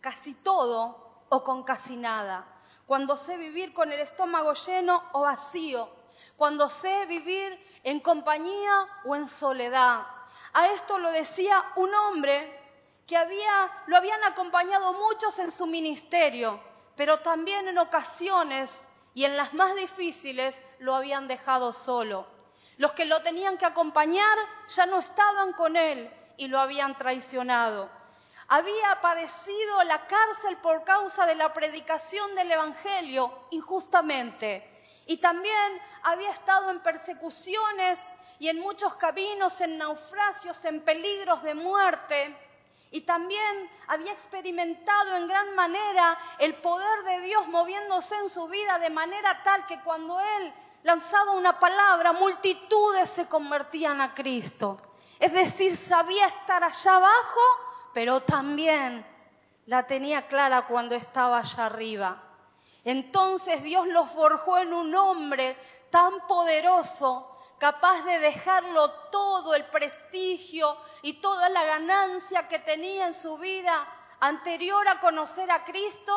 casi 0.00 0.34
todo 0.34 1.01
o 1.34 1.42
con 1.42 1.62
casi 1.62 1.96
nada, 1.96 2.44
cuando 2.86 3.16
sé 3.16 3.38
vivir 3.38 3.72
con 3.72 3.90
el 3.90 4.00
estómago 4.00 4.52
lleno 4.52 5.02
o 5.12 5.22
vacío, 5.22 5.88
cuando 6.36 6.68
sé 6.68 7.06
vivir 7.06 7.58
en 7.84 8.00
compañía 8.00 8.86
o 9.06 9.16
en 9.16 9.26
soledad. 9.30 10.02
A 10.52 10.66
esto 10.68 10.98
lo 10.98 11.10
decía 11.10 11.64
un 11.76 11.94
hombre 11.94 12.60
que 13.06 13.16
había, 13.16 13.72
lo 13.86 13.96
habían 13.96 14.22
acompañado 14.24 14.92
muchos 14.92 15.38
en 15.38 15.50
su 15.50 15.66
ministerio, 15.66 16.60
pero 16.96 17.20
también 17.20 17.66
en 17.66 17.78
ocasiones 17.78 18.86
y 19.14 19.24
en 19.24 19.38
las 19.38 19.54
más 19.54 19.74
difíciles 19.74 20.60
lo 20.80 20.94
habían 20.94 21.28
dejado 21.28 21.72
solo. 21.72 22.26
Los 22.76 22.92
que 22.92 23.06
lo 23.06 23.22
tenían 23.22 23.56
que 23.56 23.64
acompañar 23.64 24.36
ya 24.68 24.84
no 24.84 24.98
estaban 24.98 25.54
con 25.54 25.78
él 25.78 26.12
y 26.36 26.48
lo 26.48 26.60
habían 26.60 26.94
traicionado. 26.94 28.01
Había 28.54 29.00
padecido 29.00 29.82
la 29.84 30.06
cárcel 30.06 30.58
por 30.58 30.84
causa 30.84 31.24
de 31.24 31.34
la 31.34 31.54
predicación 31.54 32.34
del 32.34 32.52
Evangelio 32.52 33.46
injustamente. 33.48 34.68
Y 35.06 35.16
también 35.16 35.80
había 36.02 36.28
estado 36.28 36.70
en 36.70 36.80
persecuciones 36.80 37.98
y 38.38 38.50
en 38.50 38.60
muchos 38.60 38.94
caminos, 38.96 39.58
en 39.62 39.78
naufragios, 39.78 40.62
en 40.66 40.82
peligros 40.82 41.42
de 41.42 41.54
muerte 41.54 42.36
y 42.90 43.00
también 43.00 43.70
había 43.88 44.12
experimentado 44.12 45.16
en 45.16 45.28
gran 45.28 45.54
manera 45.54 46.18
el 46.38 46.54
poder 46.56 47.04
de 47.04 47.20
Dios 47.20 47.48
moviéndose 47.48 48.16
en 48.16 48.28
su 48.28 48.48
vida 48.48 48.78
de 48.78 48.90
manera 48.90 49.42
tal 49.42 49.64
que 49.64 49.80
cuando 49.80 50.20
él 50.20 50.52
lanzaba 50.82 51.32
una 51.32 51.58
palabra, 51.58 52.12
multitudes 52.12 53.08
se 53.08 53.26
convertían 53.30 54.02
a 54.02 54.12
Cristo. 54.12 54.78
Es 55.18 55.32
decir, 55.32 55.74
sabía 55.74 56.26
estar 56.26 56.62
allá 56.62 56.96
abajo, 56.96 57.40
pero 57.92 58.20
también 58.20 59.06
la 59.66 59.86
tenía 59.86 60.26
clara 60.28 60.66
cuando 60.66 60.94
estaba 60.94 61.38
allá 61.38 61.66
arriba. 61.66 62.22
Entonces 62.84 63.62
Dios 63.62 63.86
lo 63.86 64.06
forjó 64.06 64.58
en 64.58 64.72
un 64.72 64.94
hombre 64.94 65.56
tan 65.90 66.26
poderoso 66.26 67.32
capaz 67.62 68.02
de 68.02 68.18
dejarlo 68.18 68.90
todo, 69.12 69.54
el 69.54 69.64
prestigio 69.66 70.76
y 71.00 71.20
toda 71.20 71.48
la 71.48 71.62
ganancia 71.62 72.48
que 72.48 72.58
tenía 72.58 73.06
en 73.06 73.14
su 73.14 73.38
vida 73.38 73.86
anterior 74.18 74.88
a 74.88 74.98
conocer 74.98 75.48
a 75.48 75.62
Cristo 75.62 76.12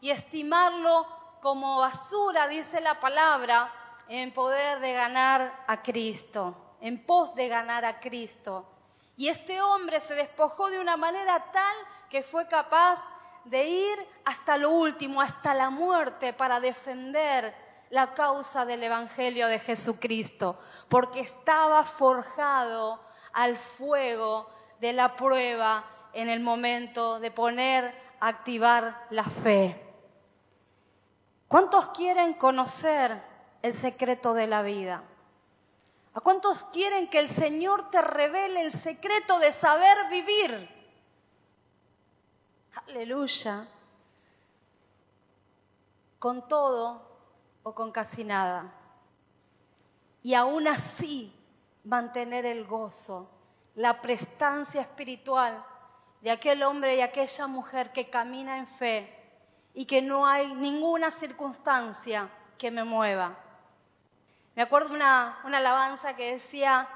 y 0.00 0.10
estimarlo 0.10 1.06
como 1.40 1.78
basura, 1.78 2.48
dice 2.48 2.80
la 2.80 2.98
palabra, 2.98 3.72
en 4.08 4.32
poder 4.32 4.80
de 4.80 4.92
ganar 4.92 5.64
a 5.68 5.82
Cristo, 5.82 6.56
en 6.80 7.06
pos 7.06 7.32
de 7.36 7.46
ganar 7.46 7.84
a 7.84 8.00
Cristo. 8.00 8.66
Y 9.18 9.26
este 9.26 9.60
hombre 9.60 9.98
se 9.98 10.14
despojó 10.14 10.70
de 10.70 10.78
una 10.78 10.96
manera 10.96 11.50
tal 11.50 11.76
que 12.08 12.22
fue 12.22 12.46
capaz 12.46 13.02
de 13.44 13.64
ir 13.64 13.98
hasta 14.24 14.56
lo 14.56 14.70
último, 14.70 15.20
hasta 15.20 15.54
la 15.54 15.70
muerte, 15.70 16.32
para 16.32 16.60
defender 16.60 17.52
la 17.90 18.14
causa 18.14 18.64
del 18.64 18.80
Evangelio 18.84 19.48
de 19.48 19.58
Jesucristo, 19.58 20.56
porque 20.88 21.18
estaba 21.18 21.82
forjado 21.82 23.00
al 23.32 23.56
fuego 23.56 24.48
de 24.78 24.92
la 24.92 25.16
prueba 25.16 25.84
en 26.12 26.28
el 26.28 26.38
momento 26.38 27.18
de 27.18 27.32
poner, 27.32 27.92
activar 28.20 29.04
la 29.10 29.24
fe. 29.24 29.84
¿Cuántos 31.48 31.88
quieren 31.88 32.34
conocer 32.34 33.20
el 33.62 33.74
secreto 33.74 34.32
de 34.32 34.46
la 34.46 34.62
vida? 34.62 35.02
¿A 36.18 36.20
cuántos 36.20 36.64
quieren 36.64 37.08
que 37.08 37.20
el 37.20 37.28
Señor 37.28 37.90
te 37.90 38.02
revele 38.02 38.62
el 38.62 38.72
secreto 38.72 39.38
de 39.38 39.52
saber 39.52 39.96
vivir? 40.10 40.68
Aleluya. 42.88 43.68
Con 46.18 46.48
todo, 46.48 47.02
con 47.62 47.92
casi 47.92 48.24
nada. 48.24 48.74
Y 50.24 50.34
aún 50.34 50.66
así 50.66 51.32
mantener 51.84 52.46
el 52.46 52.64
gozo, 52.66 53.30
la 53.76 54.00
prestancia 54.00 54.80
espiritual 54.80 55.64
de 56.20 56.32
aquel 56.32 56.64
hombre 56.64 56.96
y 56.96 57.00
aquella 57.00 57.46
mujer 57.46 57.92
que 57.92 58.10
camina 58.10 58.58
en 58.58 58.66
fe 58.66 59.38
y 59.72 59.84
que 59.84 60.02
no 60.02 60.26
hay 60.26 60.52
ninguna 60.52 61.12
circunstancia 61.12 62.28
que 62.58 62.72
me 62.72 62.82
mueva. 62.82 63.38
Me 64.58 64.64
acuerdo 64.64 64.92
una, 64.92 65.38
una 65.44 65.58
alabanza 65.58 66.16
que 66.16 66.32
decía, 66.32 66.88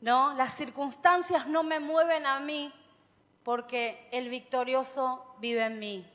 no, 0.00 0.34
las 0.34 0.52
circunstancias 0.52 1.46
no 1.46 1.62
me 1.62 1.78
mueven 1.78 2.26
a 2.26 2.40
mí 2.40 2.74
porque 3.44 4.08
el 4.10 4.28
victorioso 4.30 5.36
vive 5.38 5.64
en 5.66 5.78
mí. 5.78 6.12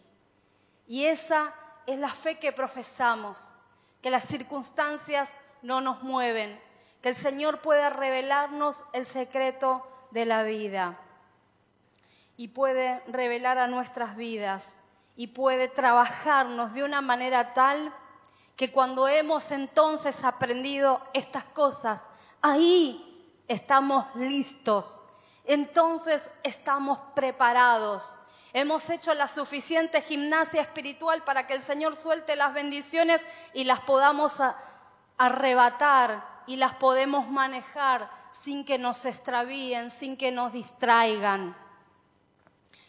Y 0.89 1.05
esa 1.05 1.53
es 1.87 1.99
la 1.99 2.09
fe 2.09 2.37
que 2.37 2.51
profesamos, 2.51 3.53
que 4.01 4.09
las 4.09 4.25
circunstancias 4.25 5.37
no 5.61 5.79
nos 5.79 6.03
mueven, 6.03 6.61
que 7.01 7.07
el 7.07 7.15
Señor 7.15 7.61
puede 7.61 7.89
revelarnos 7.89 8.83
el 8.91 9.05
secreto 9.05 9.87
de 10.11 10.25
la 10.25 10.43
vida 10.43 10.99
y 12.35 12.49
puede 12.49 12.99
revelar 13.07 13.57
a 13.57 13.67
nuestras 13.67 14.17
vidas 14.17 14.81
y 15.15 15.27
puede 15.27 15.69
trabajarnos 15.69 16.73
de 16.73 16.83
una 16.83 16.99
manera 16.99 17.53
tal 17.53 17.93
que 18.55 18.71
cuando 18.71 19.07
hemos 19.07 19.51
entonces 19.51 20.23
aprendido 20.23 21.01
estas 21.13 21.43
cosas, 21.43 22.07
ahí 22.41 23.25
estamos 23.47 24.05
listos, 24.15 25.01
entonces 25.45 26.29
estamos 26.43 26.97
preparados 27.15 28.19
Hemos 28.55 28.89
hecho 28.89 29.13
la 29.13 29.27
suficiente 29.27 30.01
gimnasia 30.01 30.61
espiritual 30.61 31.25
para 31.25 31.45
que 31.45 31.55
el 31.55 31.59
Señor 31.59 31.97
suelte 31.97 32.37
las 32.37 32.53
bendiciones 32.53 33.27
y 33.53 33.65
las 33.65 33.81
podamos 33.81 34.39
arrebatar 35.17 36.25
y 36.47 36.55
las 36.55 36.73
podemos 36.75 37.29
manejar 37.29 38.09
sin 38.31 38.63
que 38.63 38.77
nos 38.77 39.03
extravíen, 39.03 39.89
sin 39.91 40.15
que 40.15 40.31
nos 40.31 40.53
distraigan. 40.53 41.53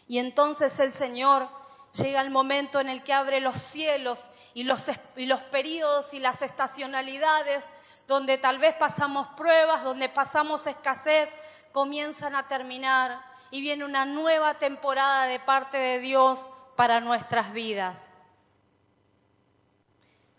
Y 0.07 0.19
entonces 0.19 0.79
el 0.79 0.93
Señor 0.93 1.49
llega 1.93 2.21
el 2.21 2.29
momento 2.29 2.79
en 2.79 2.89
el 2.89 3.03
que 3.03 3.13
abre 3.13 3.39
los 3.39 3.59
cielos 3.59 4.29
y 4.53 4.63
los, 4.63 4.89
y 5.15 5.25
los 5.25 5.39
periodos 5.41 6.13
y 6.13 6.19
las 6.19 6.41
estacionalidades 6.41 7.73
donde 8.07 8.37
tal 8.37 8.57
vez 8.59 8.75
pasamos 8.75 9.27
pruebas, 9.35 9.83
donde 9.83 10.09
pasamos 10.09 10.65
escasez, 10.65 11.33
comienzan 11.71 12.35
a 12.35 12.47
terminar 12.47 13.21
y 13.51 13.61
viene 13.61 13.85
una 13.85 14.05
nueva 14.05 14.55
temporada 14.55 15.25
de 15.25 15.39
parte 15.39 15.77
de 15.77 15.99
Dios 15.99 16.51
para 16.75 17.01
nuestras 17.01 17.51
vidas. 17.51 18.09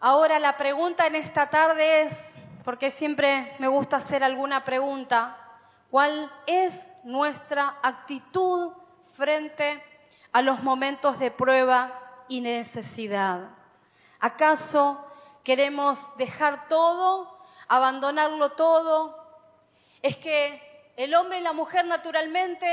Ahora 0.01 0.39
la 0.39 0.57
pregunta 0.57 1.07
en 1.07 1.17
esta 1.17 1.51
tarde 1.51 2.03
es, 2.03 2.37
porque 2.65 2.91
siempre 2.91 3.55
me 3.59 3.69
gusta 3.69 3.97
hacer 3.97 4.23
alguna 4.23 4.65
pregunta, 4.65 5.37
¿cuál 5.91 6.33
es 6.47 6.89
nuestra 7.05 7.79
actitud 7.83 8.73
frente 9.05 9.73
a 9.73 9.98
los 10.33 10.63
momentos 10.63 11.19
de 11.19 11.31
prueba 11.31 12.25
y 12.29 12.41
necesidad. 12.41 13.51
¿Acaso 14.21 15.05
queremos 15.45 16.17
dejar 16.17 16.69
todo, 16.69 17.39
abandonarlo 17.69 18.51
todo? 18.51 19.17
Es 20.03 20.17
que 20.17 20.93
el 20.97 21.15
hombre 21.15 21.39
y 21.39 21.43
la 21.43 21.53
mujer 21.53 21.85
naturalmente 21.85 22.67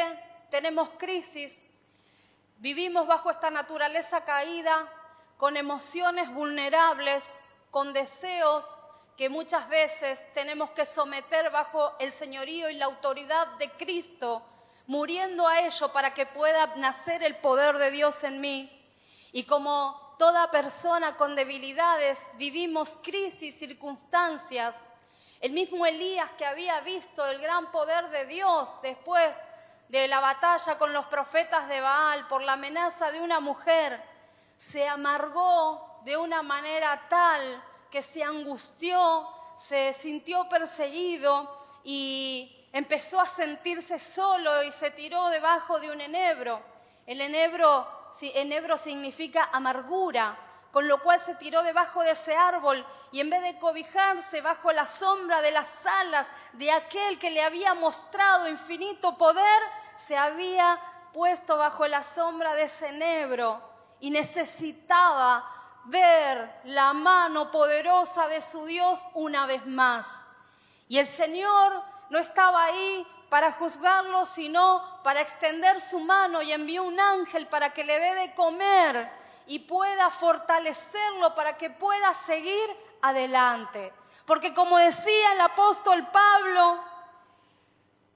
tenemos 0.50 0.90
crisis, 0.98 1.62
vivimos 2.58 3.08
bajo 3.08 3.30
esta 3.30 3.50
naturaleza 3.50 4.24
caída, 4.24 4.90
con 5.38 5.58
emociones 5.58 6.34
vulnerables, 6.34 7.40
con 7.72 7.94
deseos 7.94 8.80
que 9.18 9.30
muchas 9.30 9.68
veces 9.70 10.26
tenemos 10.34 10.72
que 10.72 10.86
someter 10.86 11.50
bajo 11.50 11.94
el 12.00 12.12
señorío 12.12 12.70
y 12.70 12.76
la 12.76 12.86
autoridad 12.86 13.48
de 13.58 13.70
Cristo, 13.72 14.46
muriendo 14.88 15.48
a 15.48 15.62
ello 15.62 15.92
para 15.92 16.14
que 16.14 16.26
pueda 16.26 16.76
nacer 16.76 17.24
el 17.24 17.36
poder 17.38 17.78
de 17.78 17.92
Dios 17.92 18.24
en 18.24 18.42
mí. 18.42 18.72
Y 19.32 19.44
como 19.44 20.16
toda 20.18 20.52
persona 20.52 21.16
con 21.18 21.36
debilidades, 21.36 22.26
vivimos 22.36 22.98
crisis, 23.04 23.58
circunstancias. 23.58 24.84
El 25.42 25.52
mismo 25.52 25.86
Elías 25.86 26.32
que 26.38 26.46
había 26.46 26.80
visto 26.82 27.26
el 27.26 27.42
gran 27.42 27.72
poder 27.72 28.10
de 28.10 28.26
Dios 28.26 28.74
después 28.82 29.40
de 29.90 30.08
la 30.08 30.20
batalla 30.20 30.78
con 30.78 30.94
los 30.94 31.06
profetas 31.06 31.68
de 31.68 31.82
Baal 31.82 32.28
por 32.28 32.42
la 32.42 32.54
amenaza 32.54 33.12
de 33.12 33.22
una 33.22 33.40
mujer, 33.40 34.02
se 34.58 34.88
amargó 34.88 36.00
de 36.06 36.18
una 36.18 36.42
manera 36.42 37.08
tal 37.10 37.64
que 37.92 38.02
se 38.02 38.24
angustió, 38.24 39.28
se 39.58 39.94
sintió 39.94 40.48
perseguido 40.50 41.64
y 41.84 42.65
empezó 42.76 43.22
a 43.22 43.26
sentirse 43.26 44.00
solo 44.00 44.62
y 44.62 44.70
se 44.70 44.92
tiró 44.92 45.30
debajo 45.30 45.80
de 45.80 45.90
un 45.90 46.02
enebro. 46.02 46.62
El 47.08 47.22
enebro, 47.22 47.88
enebro 48.22 48.78
significa 48.78 49.50
amargura, 49.54 50.38
con 50.74 50.86
lo 50.86 51.02
cual 51.02 51.18
se 51.22 51.36
tiró 51.36 51.64
debajo 51.64 52.02
de 52.02 52.12
ese 52.12 52.36
árbol 52.36 52.86
y 53.14 53.22
en 53.22 53.30
vez 53.30 53.44
de 53.44 53.58
cobijarse 53.60 54.42
bajo 54.42 54.74
la 54.74 54.86
sombra 54.86 55.40
de 55.40 55.52
las 55.52 55.86
alas 55.86 56.30
de 56.52 56.70
aquel 56.70 57.18
que 57.18 57.32
le 57.32 57.42
había 57.42 57.74
mostrado 57.76 58.50
infinito 58.50 59.18
poder, 59.18 59.62
se 59.96 60.18
había 60.18 60.78
puesto 61.14 61.56
bajo 61.56 61.88
la 61.88 62.04
sombra 62.04 62.56
de 62.56 62.64
ese 62.64 62.90
enebro 62.90 63.62
y 64.02 64.10
necesitaba 64.10 65.50
ver 65.86 66.60
la 66.66 66.92
mano 66.92 67.52
poderosa 67.52 68.28
de 68.28 68.42
su 68.42 68.66
Dios 68.66 69.08
una 69.14 69.46
vez 69.46 69.66
más. 69.66 70.26
Y 70.90 71.00
el 71.00 71.06
Señor 71.06 71.95
no 72.10 72.20
estaba 72.20 72.66
ahí 72.66 73.06
para 73.30 73.52
juzgarlo, 73.54 74.26
sino 74.26 75.02
para 75.04 75.22
extender 75.22 75.82
su 75.82 76.00
mano 76.00 76.42
y 76.42 76.52
envió 76.52 76.84
un 76.84 77.00
ángel 77.00 77.48
para 77.48 77.74
que 77.74 77.84
le 77.84 78.00
dé 78.00 78.16
de 78.16 78.34
comer 78.34 79.10
y 79.48 79.60
pueda 79.60 80.10
fortalecerlo 80.10 81.36
para 81.36 81.58
que 81.58 81.70
pueda 81.70 82.14
seguir 82.14 82.70
adelante. 83.02 83.94
Porque 84.26 84.54
como 84.54 84.78
decía 84.78 85.34
el 85.34 85.42
apóstol 85.42 86.08
Pablo, 86.12 86.84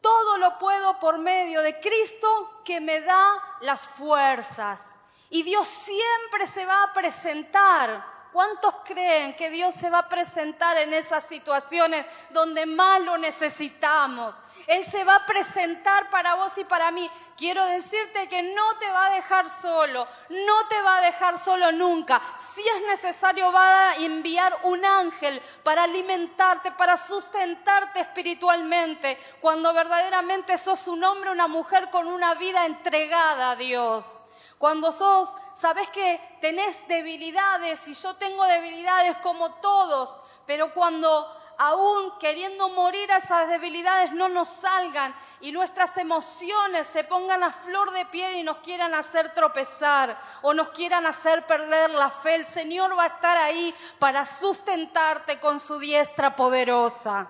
todo 0.01 0.37
lo 0.37 0.57
puedo 0.57 0.99
por 0.99 1.17
medio 1.17 1.61
de 1.61 1.79
Cristo 1.79 2.61
que 2.63 2.79
me 2.79 3.01
da 3.01 3.57
las 3.61 3.87
fuerzas. 3.87 4.95
Y 5.29 5.43
Dios 5.43 5.67
siempre 5.67 6.47
se 6.47 6.65
va 6.65 6.83
a 6.83 6.93
presentar. 6.93 8.18
¿Cuántos 8.31 8.75
creen 8.85 9.35
que 9.35 9.49
Dios 9.49 9.73
se 9.73 9.89
va 9.89 9.99
a 9.99 10.09
presentar 10.09 10.77
en 10.77 10.93
esas 10.93 11.23
situaciones 11.23 12.05
donde 12.29 12.67
más 12.67 13.01
lo 13.01 13.17
necesitamos? 13.17 14.39
Él 14.67 14.83
se 14.83 15.03
va 15.03 15.15
a 15.15 15.25
presentar 15.25 16.11
para 16.11 16.35
vos 16.35 16.55
y 16.59 16.63
para 16.63 16.91
mí. 16.91 17.09
Quiero 17.35 17.65
decirte 17.65 18.29
que 18.29 18.43
no 18.43 18.77
te 18.77 18.87
va 18.91 19.07
a 19.07 19.15
dejar 19.15 19.49
solo, 19.49 20.07
no 20.29 20.67
te 20.67 20.79
va 20.81 20.97
a 20.97 21.01
dejar 21.01 21.39
solo 21.39 21.71
nunca. 21.71 22.21
Si 22.37 22.61
es 22.61 22.81
necesario, 22.87 23.51
va 23.51 23.89
a 23.89 23.95
enviar 23.95 24.55
un 24.61 24.85
ángel 24.85 25.41
para 25.63 25.83
alimentarte, 25.83 26.71
para 26.73 26.97
sustentarte 26.97 28.01
espiritualmente, 28.01 29.17
cuando 29.41 29.73
verdaderamente 29.73 30.59
sos 30.59 30.87
un 30.87 31.03
hombre, 31.03 31.31
una 31.31 31.47
mujer 31.47 31.89
con 31.89 32.07
una 32.07 32.35
vida 32.35 32.67
entregada 32.67 33.51
a 33.51 33.55
Dios. 33.55 34.21
Cuando 34.59 34.91
sos, 34.91 35.33
sabes 35.55 35.89
que 35.89 36.19
tenés 36.41 36.85
debilidades 36.89 37.87
y 37.87 37.93
yo 37.93 38.13
tengo 38.15 38.43
debilidades 38.43 39.17
como 39.19 39.53
todos, 39.55 40.19
pero 40.45 40.73
cuando 40.73 41.25
aún 41.57 42.11
queriendo 42.19 42.67
morir 42.67 43.09
a 43.09 43.17
esas 43.17 43.47
debilidades 43.47 44.11
no 44.11 44.27
nos 44.27 44.49
salgan 44.49 45.15
y 45.39 45.53
nuestras 45.53 45.95
emociones 45.95 46.87
se 46.87 47.05
pongan 47.05 47.41
a 47.41 47.53
flor 47.53 47.91
de 47.91 48.05
piel 48.07 48.35
y 48.35 48.43
nos 48.43 48.57
quieran 48.57 48.93
hacer 48.95 49.33
tropezar 49.33 50.19
o 50.41 50.53
nos 50.53 50.71
quieran 50.71 51.05
hacer 51.05 51.45
perder 51.45 51.91
la 51.91 52.09
fe, 52.09 52.35
el 52.35 52.45
Señor 52.45 52.99
va 52.99 53.03
a 53.03 53.07
estar 53.07 53.37
ahí 53.37 53.73
para 53.97 54.25
sustentarte 54.25 55.39
con 55.39 55.61
su 55.61 55.79
diestra 55.79 56.35
poderosa. 56.35 57.29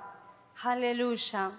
Aleluya. 0.64 1.52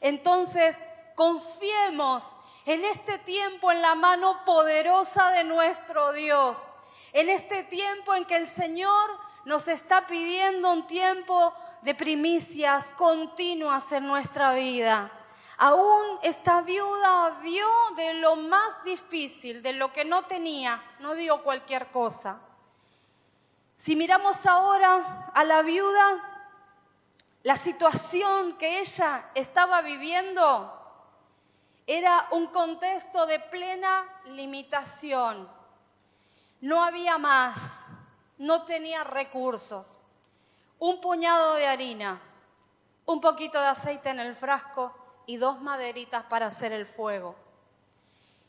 Entonces, 0.00 0.84
confiemos 1.14 2.36
en 2.66 2.84
este 2.84 3.18
tiempo 3.18 3.70
en 3.70 3.82
la 3.82 3.94
mano 3.94 4.44
poderosa 4.44 5.30
de 5.30 5.44
nuestro 5.44 6.12
Dios, 6.12 6.70
en 7.12 7.28
este 7.28 7.62
tiempo 7.64 8.14
en 8.14 8.24
que 8.24 8.36
el 8.36 8.48
Señor 8.48 9.10
nos 9.44 9.68
está 9.68 10.06
pidiendo 10.06 10.70
un 10.72 10.86
tiempo 10.86 11.54
de 11.82 11.94
primicias 11.94 12.90
continuas 12.92 13.92
en 13.92 14.06
nuestra 14.06 14.54
vida. 14.54 15.10
Aún 15.56 16.18
esta 16.22 16.62
viuda 16.62 17.38
dio 17.42 17.68
de 17.96 18.14
lo 18.14 18.36
más 18.36 18.82
difícil, 18.84 19.62
de 19.62 19.74
lo 19.74 19.92
que 19.92 20.04
no 20.04 20.24
tenía, 20.24 20.82
no 21.00 21.14
dio 21.14 21.42
cualquier 21.44 21.88
cosa. 21.88 22.40
Si 23.76 23.94
miramos 23.94 24.46
ahora 24.46 25.30
a 25.34 25.44
la 25.44 25.62
viuda, 25.62 26.34
la 27.42 27.56
situación 27.56 28.56
que 28.56 28.80
ella 28.80 29.30
estaba 29.34 29.82
viviendo 29.82 30.83
era 31.86 32.28
un 32.30 32.46
contexto 32.46 33.26
de 33.26 33.40
plena 33.40 34.04
limitación. 34.26 35.48
No 36.60 36.82
había 36.82 37.18
más, 37.18 37.88
no 38.38 38.64
tenía 38.64 39.04
recursos. 39.04 39.98
Un 40.78 41.00
puñado 41.00 41.54
de 41.54 41.66
harina, 41.66 42.20
un 43.06 43.20
poquito 43.20 43.60
de 43.60 43.66
aceite 43.66 44.10
en 44.10 44.20
el 44.20 44.34
frasco 44.34 44.94
y 45.26 45.36
dos 45.36 45.60
maderitas 45.60 46.24
para 46.26 46.46
hacer 46.46 46.72
el 46.72 46.86
fuego. 46.86 47.36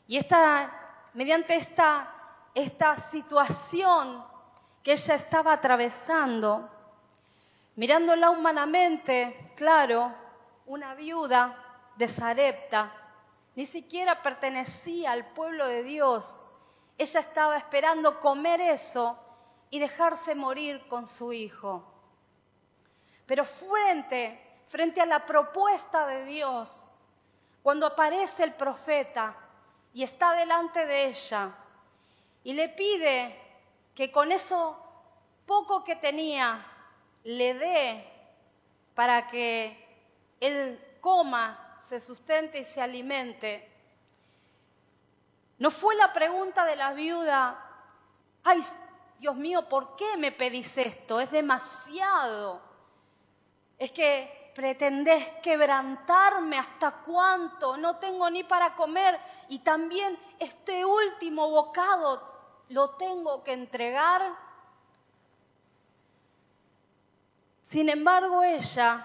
Y 0.08 0.16
esta, 0.16 1.10
mediante 1.14 1.56
esta, 1.56 2.12
esta 2.54 2.96
situación 2.96 4.24
que 4.82 4.92
ella 4.92 5.14
estaba 5.14 5.52
atravesando, 5.52 6.70
mirándola 7.74 8.30
humanamente, 8.30 9.52
claro, 9.56 10.14
una 10.66 10.94
viuda 10.94 11.56
de 11.96 12.08
Sarepta, 12.08 13.05
ni 13.56 13.64
siquiera 13.64 14.22
pertenecía 14.22 15.12
al 15.12 15.32
pueblo 15.32 15.66
de 15.66 15.82
Dios. 15.82 16.42
Ella 16.98 17.20
estaba 17.20 17.56
esperando 17.56 18.20
comer 18.20 18.60
eso 18.60 19.18
y 19.70 19.78
dejarse 19.78 20.34
morir 20.34 20.86
con 20.88 21.08
su 21.08 21.32
hijo. 21.32 21.82
Pero 23.24 23.44
frente, 23.44 24.60
frente 24.68 25.00
a 25.00 25.06
la 25.06 25.24
propuesta 25.24 26.06
de 26.06 26.26
Dios, 26.26 26.84
cuando 27.62 27.86
aparece 27.86 28.44
el 28.44 28.52
profeta 28.52 29.34
y 29.94 30.02
está 30.02 30.32
delante 30.32 30.84
de 30.84 31.06
ella 31.06 31.56
y 32.44 32.52
le 32.52 32.68
pide 32.68 33.40
que 33.94 34.12
con 34.12 34.30
eso 34.32 34.78
poco 35.46 35.82
que 35.82 35.96
tenía 35.96 36.64
le 37.24 37.54
dé 37.54 38.12
para 38.94 39.26
que 39.26 39.84
él 40.40 40.98
coma 41.00 41.65
se 41.80 42.00
sustente 42.00 42.58
y 42.58 42.64
se 42.64 42.80
alimente. 42.80 43.72
No 45.58 45.70
fue 45.70 45.94
la 45.96 46.12
pregunta 46.12 46.64
de 46.64 46.76
la 46.76 46.92
viuda, 46.92 47.58
ay, 48.44 48.62
Dios 49.18 49.36
mío, 49.36 49.68
¿por 49.68 49.96
qué 49.96 50.16
me 50.16 50.32
pedís 50.32 50.76
esto? 50.76 51.20
Es 51.20 51.30
demasiado. 51.30 52.60
Es 53.78 53.90
que 53.90 54.52
pretendés 54.54 55.24
quebrantarme 55.42 56.58
hasta 56.58 56.92
cuánto, 56.92 57.76
no 57.76 57.96
tengo 57.96 58.28
ni 58.30 58.42
para 58.42 58.74
comer 58.74 59.20
y 59.48 59.58
también 59.58 60.18
este 60.38 60.84
último 60.84 61.50
bocado 61.50 62.36
lo 62.70 62.90
tengo 62.90 63.44
que 63.44 63.52
entregar. 63.52 64.34
Sin 67.60 67.88
embargo, 67.88 68.42
ella 68.42 69.04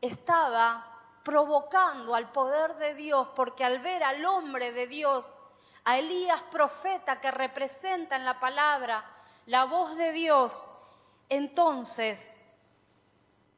estaba 0.00 0.89
provocando 1.22 2.14
al 2.14 2.30
poder 2.32 2.76
de 2.76 2.94
Dios, 2.94 3.28
porque 3.34 3.64
al 3.64 3.80
ver 3.80 4.02
al 4.02 4.24
hombre 4.24 4.72
de 4.72 4.86
Dios, 4.86 5.38
a 5.84 5.98
Elías 5.98 6.42
profeta 6.50 7.20
que 7.20 7.30
representa 7.30 8.16
en 8.16 8.24
la 8.24 8.38
palabra 8.38 9.04
la 9.46 9.64
voz 9.64 9.96
de 9.96 10.12
Dios, 10.12 10.68
entonces 11.28 12.40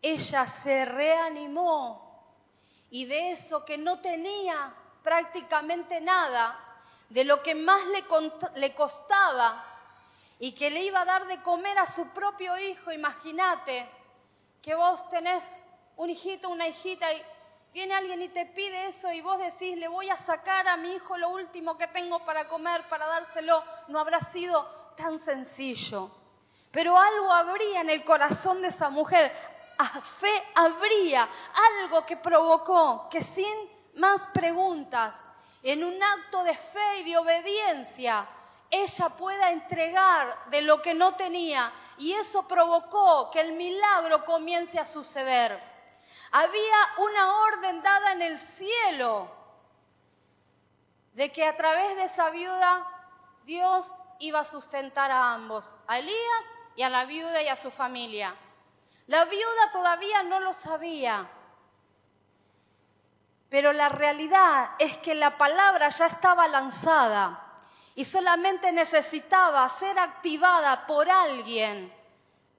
ella 0.00 0.46
se 0.46 0.84
reanimó. 0.84 2.10
Y 2.90 3.06
de 3.06 3.30
eso 3.30 3.64
que 3.64 3.78
no 3.78 4.00
tenía 4.00 4.74
prácticamente 5.02 6.00
nada, 6.00 6.58
de 7.08 7.24
lo 7.24 7.42
que 7.42 7.54
más 7.54 7.80
le, 8.54 8.74
costaba 8.74 9.64
y 10.38 10.52
que 10.52 10.70
le 10.70 10.82
iba 10.82 11.02
a 11.02 11.04
dar 11.04 11.26
de 11.26 11.42
comer 11.42 11.78
a 11.78 11.86
su 11.86 12.08
propio 12.10 12.56
hijo, 12.58 12.90
imagínate 12.90 13.88
que 14.62 14.74
vos 14.74 15.08
tenés 15.08 15.60
un 15.96 16.10
hijito, 16.10 16.48
una 16.48 16.68
hijita 16.68 17.12
y 17.12 17.22
viene 17.72 17.94
alguien 17.94 18.22
y 18.22 18.28
te 18.28 18.46
pide 18.46 18.86
eso 18.86 19.10
y 19.12 19.20
vos 19.20 19.38
decís, 19.38 19.76
le 19.78 19.88
voy 19.88 20.10
a 20.10 20.16
sacar 20.16 20.68
a 20.68 20.76
mi 20.76 20.92
hijo 20.92 21.16
lo 21.16 21.30
último 21.30 21.78
que 21.78 21.86
tengo 21.86 22.24
para 22.24 22.46
comer, 22.46 22.88
para 22.88 23.06
dárselo, 23.06 23.64
no 23.88 23.98
habrá 23.98 24.20
sido 24.20 24.64
tan 24.96 25.18
sencillo. 25.18 26.10
Pero 26.70 26.98
algo 26.98 27.32
habría 27.32 27.80
en 27.80 27.90
el 27.90 28.04
corazón 28.04 28.62
de 28.62 28.68
esa 28.68 28.90
mujer, 28.90 29.32
a 29.78 30.00
fe 30.00 30.32
habría 30.54 31.28
algo 31.80 32.04
que 32.04 32.16
provocó 32.16 33.08
que 33.10 33.22
sin 33.22 33.54
más 33.94 34.26
preguntas, 34.28 35.24
en 35.62 35.84
un 35.84 36.02
acto 36.02 36.42
de 36.44 36.56
fe 36.56 36.98
y 36.98 37.04
de 37.04 37.18
obediencia, 37.18 38.26
ella 38.70 39.10
pueda 39.10 39.50
entregar 39.50 40.50
de 40.50 40.62
lo 40.62 40.80
que 40.80 40.94
no 40.94 41.14
tenía 41.14 41.72
y 41.98 42.12
eso 42.12 42.48
provocó 42.48 43.30
que 43.30 43.40
el 43.40 43.52
milagro 43.52 44.24
comience 44.24 44.78
a 44.78 44.86
suceder. 44.86 45.71
Había 46.32 46.76
una 46.96 47.42
orden 47.42 47.82
dada 47.82 48.12
en 48.12 48.22
el 48.22 48.38
cielo 48.38 49.30
de 51.12 51.30
que 51.30 51.46
a 51.46 51.56
través 51.56 51.94
de 51.96 52.04
esa 52.04 52.30
viuda 52.30 52.86
Dios 53.44 54.00
iba 54.18 54.40
a 54.40 54.44
sustentar 54.44 55.10
a 55.10 55.34
ambos, 55.34 55.76
a 55.86 55.98
Elías 55.98 56.54
y 56.74 56.82
a 56.82 56.88
la 56.88 57.04
viuda 57.04 57.42
y 57.42 57.48
a 57.48 57.56
su 57.56 57.70
familia. 57.70 58.34
La 59.08 59.26
viuda 59.26 59.72
todavía 59.72 60.22
no 60.22 60.40
lo 60.40 60.54
sabía, 60.54 61.28
pero 63.50 63.74
la 63.74 63.90
realidad 63.90 64.70
es 64.78 64.96
que 64.98 65.14
la 65.14 65.36
palabra 65.36 65.90
ya 65.90 66.06
estaba 66.06 66.48
lanzada 66.48 67.46
y 67.94 68.04
solamente 68.04 68.72
necesitaba 68.72 69.68
ser 69.68 69.98
activada 69.98 70.86
por 70.86 71.10
alguien 71.10 71.92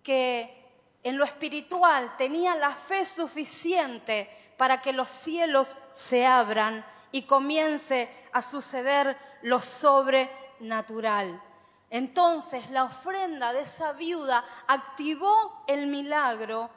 que 0.04 0.63
en 1.04 1.18
lo 1.18 1.26
espiritual 1.26 2.16
tenía 2.18 2.56
la 2.56 2.72
fe 2.72 3.06
suficiente 3.06 4.30
para 4.58 4.82
que 4.82 4.94
los 4.94 5.10
cielos 5.10 5.76
se 5.92 6.26
abran 6.26 6.86
y 7.12 7.24
comience 7.24 8.10
a 8.32 8.42
suceder 8.42 9.18
lo 9.42 9.62
sobrenatural. 9.62 11.42
Entonces 11.90 12.72
la 12.72 12.86
ofrenda 12.86 13.54
de 13.54 13.62
esa 13.62 13.94
viuda 13.94 14.44
activó 14.68 15.64
el 15.68 15.88
milagro 15.88 16.70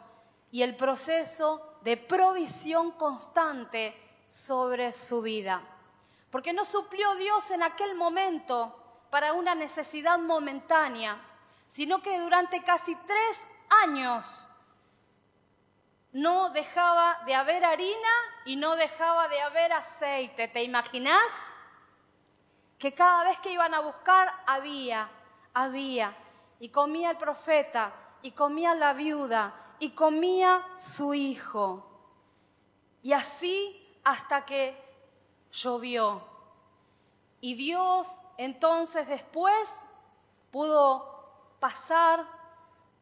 y 0.51 0.63
el 0.63 0.77
proceso 0.77 1.79
de 1.83 1.97
provisión 1.97 2.93
constante 2.93 3.95
sobre 4.27 4.93
su 4.93 5.23
vida 5.23 5.63
porque 6.37 6.53
no 6.53 6.67
suplió 6.67 7.15
Dios 7.15 7.51
en 7.51 7.63
aquel 7.63 7.95
momento 7.95 8.77
para 9.09 9.33
una 9.33 9.55
necesidad 9.55 10.19
momentánea, 10.19 11.19
sino 11.67 12.03
que 12.03 12.19
durante 12.21 12.63
casi 12.63 12.95
tres 13.07 13.47
años 13.85 14.49
no 16.13 16.49
dejaba 16.49 17.19
de 17.27 17.35
haber 17.35 17.63
harina 17.63 18.09
y 18.47 18.57
no 18.57 18.75
dejaba 18.75 19.29
de 19.29 19.39
haber 19.41 19.73
aceite. 19.75 20.49
¿Te 20.49 20.63
imaginas? 20.63 21.31
Que 22.79 22.95
cada 22.95 23.25
vez 23.25 23.39
que 23.41 23.53
iban 23.53 23.75
a 23.75 23.81
buscar 23.81 24.33
había, 24.47 25.11
había. 25.53 26.17
Y 26.59 26.71
comía 26.71 27.11
el 27.11 27.19
profeta, 27.19 27.93
y 28.23 28.31
comía 28.31 28.75
la 28.75 28.95
viuda, 28.95 29.75
y 29.79 29.91
comía 29.91 30.67
su 30.77 31.13
hijo. 31.13 31.87
Y 33.03 33.13
así 33.13 34.01
hasta 34.03 34.47
que 34.47 34.75
llovió. 35.53 36.27
Y 37.43 37.55
Dios 37.55 38.09
entonces 38.39 39.07
después 39.07 39.85
pudo 40.51 41.57
pasar 41.61 42.36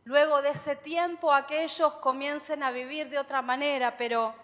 luego 0.04 0.42
de 0.42 0.50
ese 0.50 0.76
tiempo 0.76 1.32
a 1.32 1.46
que 1.46 1.64
ellos 1.64 1.94
comiencen 1.94 2.62
a 2.62 2.70
vivir 2.70 3.08
de 3.08 3.18
otra 3.18 3.42
manera, 3.42 3.96
pero 3.96 4.34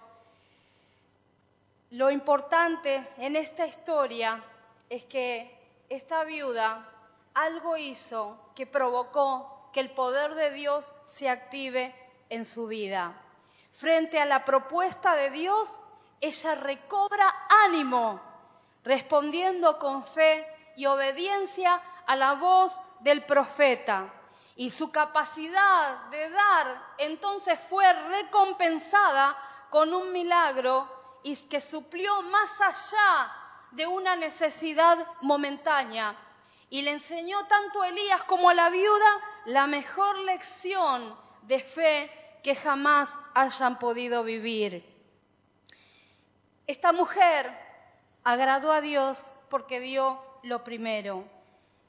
lo 1.91 2.11
importante 2.11 3.09
en 3.19 3.37
esta 3.37 3.67
historia 3.67 4.43
es 4.89 5.05
que 5.05 5.59
esta 5.89 6.25
viuda 6.25 6.89
algo 7.35 7.77
hizo 7.77 8.39
que 8.55 8.67
provocó 8.67 9.71
que 9.73 9.81
el 9.81 9.91
poder 9.91 10.35
de 10.35 10.51
Dios 10.51 10.95
se 11.05 11.29
active 11.29 11.95
en 12.29 12.45
su 12.45 12.67
vida. 12.67 13.15
Frente 13.73 14.21
a 14.21 14.27
la 14.27 14.45
propuesta 14.45 15.15
de 15.15 15.31
Dios, 15.31 15.69
ella 16.21 16.55
recobra 16.55 17.47
ánimo, 17.65 18.21
respondiendo 18.85 19.79
con 19.79 20.05
fe 20.05 20.47
y 20.77 20.87
obediencia 20.87 21.81
a 22.07 22.17
la 22.17 22.35
voz 22.35 22.81
del 23.01 23.25
profeta. 23.25 24.13
Y 24.57 24.71
su 24.71 24.91
capacidad 24.91 26.07
de 26.11 26.31
dar 26.31 26.95
entonces 26.99 27.59
fue 27.69 27.91
recompensada 27.93 29.37
con 29.71 29.95
un 29.95 30.13
milagro 30.13 30.89
y 31.23 31.37
que 31.37 31.61
suplió 31.61 32.23
más 32.23 32.61
allá 32.61 33.33
de 33.71 33.87
una 33.87 34.17
necesidad 34.17 35.07
momentánea. 35.23 36.17
Y 36.69 36.83
le 36.83 36.93
enseñó 36.93 37.47
tanto 37.47 37.83
a 37.83 37.89
Elías 37.89 38.23
como 38.25 38.51
a 38.51 38.55
la 38.55 38.71
viuda 38.71 39.21
la 39.47 39.67
mejor 39.67 40.19
lección 40.19 41.17
de 41.43 41.61
fe 41.61 42.39
que 42.43 42.55
jamás 42.55 43.17
hayan 43.35 43.79
podido 43.79 44.23
vivir. 44.23 44.85
Esta 46.67 46.93
mujer 46.93 47.51
agradó 48.23 48.73
a 48.73 48.81
Dios 48.81 49.27
porque 49.49 49.81
dio 49.81 50.21
lo 50.43 50.63
primero. 50.63 51.25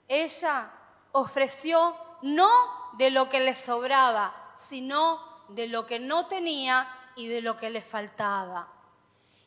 Ella 0.07 0.71
ofreció 1.11 1.95
no 2.21 2.49
de 2.93 3.09
lo 3.09 3.29
que 3.29 3.39
le 3.39 3.55
sobraba, 3.55 4.33
sino 4.57 5.45
de 5.49 5.67
lo 5.67 5.85
que 5.85 5.99
no 5.99 6.27
tenía 6.27 6.87
y 7.15 7.27
de 7.27 7.41
lo 7.41 7.57
que 7.57 7.69
le 7.69 7.81
faltaba. 7.81 8.67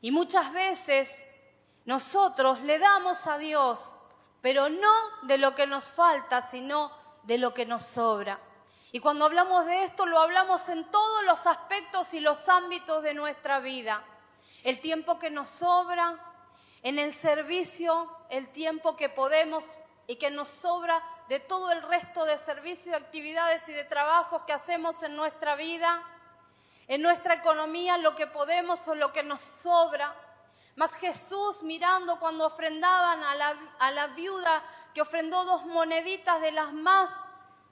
Y 0.00 0.10
muchas 0.10 0.52
veces 0.52 1.24
nosotros 1.84 2.60
le 2.62 2.78
damos 2.78 3.26
a 3.26 3.38
Dios, 3.38 3.96
pero 4.40 4.68
no 4.68 4.92
de 5.22 5.38
lo 5.38 5.54
que 5.54 5.66
nos 5.66 5.88
falta, 5.88 6.40
sino 6.40 6.90
de 7.22 7.38
lo 7.38 7.54
que 7.54 7.66
nos 7.66 7.84
sobra. 7.84 8.38
Y 8.92 9.00
cuando 9.00 9.24
hablamos 9.24 9.66
de 9.66 9.84
esto, 9.84 10.06
lo 10.06 10.20
hablamos 10.20 10.68
en 10.68 10.90
todos 10.90 11.24
los 11.24 11.46
aspectos 11.46 12.14
y 12.14 12.20
los 12.20 12.48
ámbitos 12.48 13.02
de 13.02 13.14
nuestra 13.14 13.60
vida 13.60 14.04
el 14.64 14.80
tiempo 14.80 15.18
que 15.18 15.30
nos 15.30 15.50
sobra, 15.50 16.18
en 16.82 16.98
el 16.98 17.12
servicio, 17.12 18.10
el 18.30 18.48
tiempo 18.48 18.96
que 18.96 19.08
podemos 19.08 19.76
y 20.07 20.17
que 20.17 20.31
nos 20.31 20.49
sobra 20.49 21.03
de 21.29 21.40
todo 21.40 21.73
el 21.73 21.83
resto 21.83 22.25
de 22.25 22.37
servicios, 22.38 22.93
de 22.93 22.97
actividades 22.97 23.69
y 23.69 23.73
de 23.73 23.85
trabajos 23.85 24.43
que 24.47 24.53
hacemos 24.53 25.03
en 25.03 25.17
nuestra 25.17 25.57
vida, 25.57 26.03
en 26.88 27.03
nuestra 27.03 27.35
economía, 27.35 27.97
lo 27.99 28.14
que 28.14 28.27
podemos 28.27 28.87
o 28.88 28.95
lo 28.95 29.12
que 29.12 29.23
nos 29.23 29.43
sobra. 29.43 30.14
Mas 30.77 30.95
Jesús 30.97 31.62
mirando 31.62 32.19
cuando 32.19 32.47
ofrendaban 32.47 33.23
a 33.23 33.35
la, 33.37 33.57
a 33.79 33.90
la 33.93 34.09
viuda 34.09 34.62
que 34.93 35.01
ofrendó 35.01 35.45
dos 35.45 35.64
moneditas 35.67 36.40
de 36.40 36.53
las 36.53 36.73
más 36.73 37.29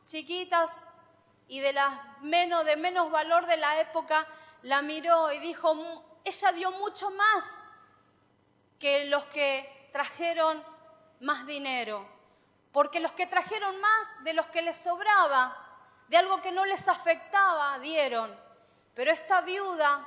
chiquitas 0.06 0.84
y 1.48 1.60
de 1.60 1.72
las 1.72 1.98
menos, 2.20 2.64
de 2.64 2.76
menos 2.76 3.10
valor 3.10 3.46
de 3.46 3.56
la 3.56 3.80
época, 3.80 4.26
la 4.62 4.80
miró 4.80 5.32
y 5.32 5.38
dijo, 5.40 5.74
ella 6.24 6.52
dio 6.52 6.70
mucho 6.70 7.10
más 7.10 7.64
que 8.78 9.06
los 9.06 9.24
que 9.26 9.90
trajeron 9.92 10.64
más 11.20 11.46
dinero, 11.46 12.06
porque 12.72 13.00
los 13.00 13.12
que 13.12 13.26
trajeron 13.26 13.78
más 13.80 14.24
de 14.24 14.32
los 14.32 14.46
que 14.46 14.62
les 14.62 14.76
sobraba, 14.76 15.54
de 16.08 16.16
algo 16.16 16.40
que 16.40 16.52
no 16.52 16.64
les 16.64 16.88
afectaba, 16.88 17.78
dieron. 17.78 18.34
Pero 18.94 19.10
esta 19.10 19.42
viuda 19.42 20.06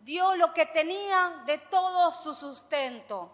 dio 0.00 0.34
lo 0.36 0.52
que 0.52 0.66
tenía 0.66 1.42
de 1.46 1.58
todo 1.58 2.12
su 2.12 2.34
sustento. 2.34 3.30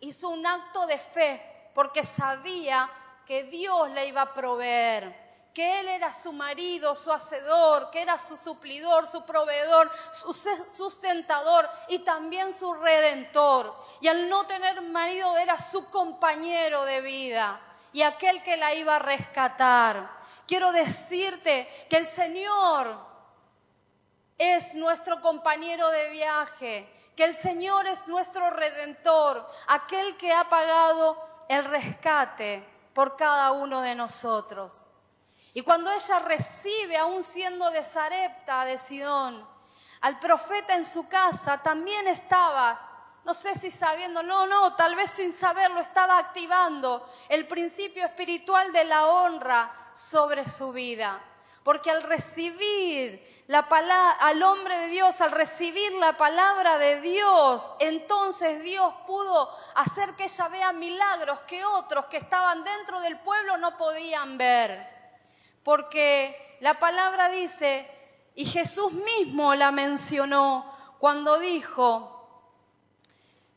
Hizo 0.00 0.28
un 0.28 0.46
acto 0.46 0.86
de 0.86 0.98
fe 0.98 1.70
porque 1.74 2.04
sabía 2.04 2.90
que 3.26 3.44
Dios 3.44 3.90
le 3.90 4.06
iba 4.06 4.22
a 4.22 4.34
proveer 4.34 5.30
que 5.54 5.80
Él 5.80 5.88
era 5.88 6.12
su 6.12 6.32
marido, 6.32 6.94
su 6.94 7.10
hacedor, 7.12 7.90
que 7.90 8.02
era 8.02 8.18
su 8.18 8.36
suplidor, 8.36 9.08
su 9.08 9.24
proveedor, 9.24 9.90
su 10.12 10.32
sustentador 10.32 11.68
y 11.88 12.00
también 12.00 12.52
su 12.52 12.72
redentor. 12.74 13.74
Y 14.00 14.06
al 14.06 14.28
no 14.28 14.46
tener 14.46 14.80
marido 14.82 15.36
era 15.36 15.58
su 15.58 15.90
compañero 15.90 16.84
de 16.84 17.00
vida 17.00 17.60
y 17.92 18.02
aquel 18.02 18.42
que 18.42 18.56
la 18.56 18.74
iba 18.74 18.96
a 18.96 19.00
rescatar. 19.00 20.10
Quiero 20.46 20.72
decirte 20.72 21.68
que 21.88 21.96
el 21.96 22.06
Señor 22.06 23.10
es 24.38 24.74
nuestro 24.74 25.20
compañero 25.20 25.88
de 25.90 26.08
viaje, 26.08 26.90
que 27.16 27.24
el 27.24 27.34
Señor 27.34 27.86
es 27.86 28.08
nuestro 28.08 28.50
redentor, 28.50 29.46
aquel 29.66 30.16
que 30.16 30.32
ha 30.32 30.48
pagado 30.48 31.22
el 31.48 31.64
rescate 31.64 32.66
por 32.94 33.16
cada 33.16 33.52
uno 33.52 33.82
de 33.82 33.94
nosotros. 33.94 34.84
Y 35.52 35.62
cuando 35.62 35.90
ella 35.90 36.20
recibe, 36.20 36.96
aún 36.96 37.22
siendo 37.22 37.70
de 37.70 37.82
Sarepta, 37.82 38.64
de 38.64 38.78
Sidón, 38.78 39.46
al 40.00 40.18
profeta 40.18 40.74
en 40.74 40.84
su 40.84 41.08
casa, 41.08 41.58
también 41.58 42.08
estaba 42.08 42.89
no 43.24 43.34
sé 43.34 43.54
si 43.54 43.70
sabiendo, 43.70 44.22
no, 44.22 44.46
no, 44.46 44.74
tal 44.76 44.94
vez 44.94 45.10
sin 45.10 45.32
saberlo, 45.32 45.80
estaba 45.80 46.18
activando 46.18 47.06
el 47.28 47.46
principio 47.46 48.04
espiritual 48.04 48.72
de 48.72 48.84
la 48.84 49.06
honra 49.06 49.72
sobre 49.92 50.46
su 50.46 50.72
vida. 50.72 51.20
Porque 51.62 51.90
al 51.90 52.02
recibir 52.02 53.44
la 53.46 53.68
palabra, 53.68 54.12
al 54.12 54.42
hombre 54.42 54.78
de 54.78 54.86
Dios, 54.86 55.20
al 55.20 55.32
recibir 55.32 55.92
la 55.92 56.16
palabra 56.16 56.78
de 56.78 57.02
Dios, 57.02 57.72
entonces 57.80 58.62
Dios 58.62 58.94
pudo 59.06 59.50
hacer 59.74 60.14
que 60.14 60.24
ella 60.24 60.48
vea 60.48 60.72
milagros 60.72 61.40
que 61.40 61.64
otros 61.64 62.06
que 62.06 62.16
estaban 62.16 62.64
dentro 62.64 63.00
del 63.00 63.18
pueblo 63.18 63.58
no 63.58 63.76
podían 63.76 64.38
ver. 64.38 64.88
Porque 65.62 66.56
la 66.60 66.78
palabra 66.78 67.28
dice, 67.28 67.86
y 68.34 68.46
Jesús 68.46 68.92
mismo 68.92 69.54
la 69.54 69.70
mencionó 69.70 70.64
cuando 70.98 71.38
dijo, 71.38 72.19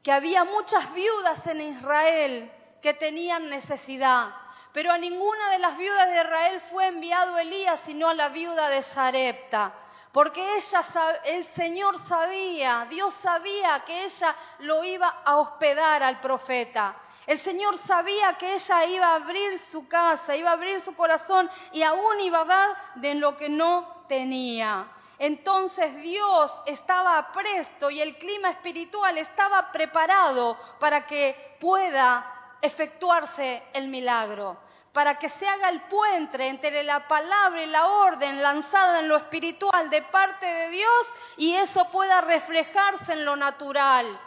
que 0.03 0.11
había 0.11 0.43
muchas 0.43 0.93
viudas 0.93 1.47
en 1.47 1.61
Israel 1.61 2.51
que 2.81 2.93
tenían 2.93 3.49
necesidad, 3.49 4.35
pero 4.73 4.91
a 4.91 4.97
ninguna 4.97 5.49
de 5.51 5.59
las 5.59 5.77
viudas 5.77 6.07
de 6.09 6.17
Israel 6.17 6.59
fue 6.59 6.87
enviado 6.87 7.37
Elías, 7.37 7.79
sino 7.79 8.09
a 8.09 8.13
la 8.13 8.27
viuda 8.27 8.67
de 8.67 8.81
Sarepta, 8.81 9.73
porque 10.11 10.57
ella, 10.57 10.81
el 11.23 11.43
Señor 11.43 11.97
sabía, 11.97 12.85
Dios 12.89 13.13
sabía 13.13 13.81
que 13.85 14.03
ella 14.03 14.35
lo 14.59 14.83
iba 14.83 15.21
a 15.23 15.37
hospedar 15.37 16.03
al 16.03 16.19
profeta. 16.19 16.95
El 17.25 17.37
Señor 17.37 17.77
sabía 17.77 18.37
que 18.37 18.53
ella 18.53 18.85
iba 18.85 19.07
a 19.07 19.15
abrir 19.15 19.57
su 19.57 19.87
casa, 19.87 20.35
iba 20.35 20.49
a 20.49 20.53
abrir 20.53 20.81
su 20.81 20.93
corazón 20.93 21.49
y 21.71 21.81
aún 21.81 22.19
iba 22.19 22.41
a 22.41 22.45
dar 22.45 22.75
de 22.95 23.15
lo 23.15 23.37
que 23.37 23.47
no 23.47 24.03
tenía. 24.09 24.85
Entonces 25.19 25.95
Dios 25.97 26.61
estaba 26.65 27.31
presto 27.31 27.89
y 27.89 28.01
el 28.01 28.17
clima 28.17 28.49
espiritual 28.49 29.17
estaba 29.17 29.71
preparado 29.71 30.57
para 30.79 31.05
que 31.05 31.55
pueda 31.59 32.57
efectuarse 32.61 33.63
el 33.73 33.89
milagro, 33.89 34.57
para 34.91 35.19
que 35.19 35.29
se 35.29 35.47
haga 35.47 35.69
el 35.69 35.81
puente 35.81 36.47
entre 36.47 36.83
la 36.83 37.07
palabra 37.07 37.61
y 37.61 37.67
la 37.67 37.87
orden 37.87 38.41
lanzada 38.41 38.99
en 38.99 39.07
lo 39.07 39.17
espiritual 39.17 39.89
de 39.89 40.01
parte 40.01 40.45
de 40.45 40.69
Dios 40.69 41.15
y 41.37 41.53
eso 41.53 41.89
pueda 41.91 42.21
reflejarse 42.21 43.13
en 43.13 43.25
lo 43.25 43.35
natural. 43.35 44.19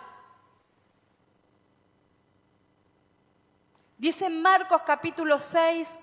Dice 3.98 4.28
Marcos 4.28 4.82
capítulo 4.84 5.40
6, 5.40 6.00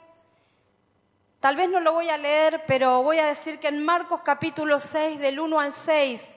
Tal 1.43 1.57
vez 1.57 1.69
no 1.69 1.81
lo 1.81 1.91
voy 1.91 2.09
a 2.09 2.17
leer, 2.17 2.63
pero 2.65 3.03
voy 3.03 3.19
a 3.19 3.25
decir 3.25 3.59
que 3.59 3.67
en 3.67 3.83
Marcos 3.83 4.21
capítulo 4.23 4.79
6, 4.79 5.19
del 5.19 5.41
1 5.41 5.59
al 5.59 5.73
6, 5.73 6.35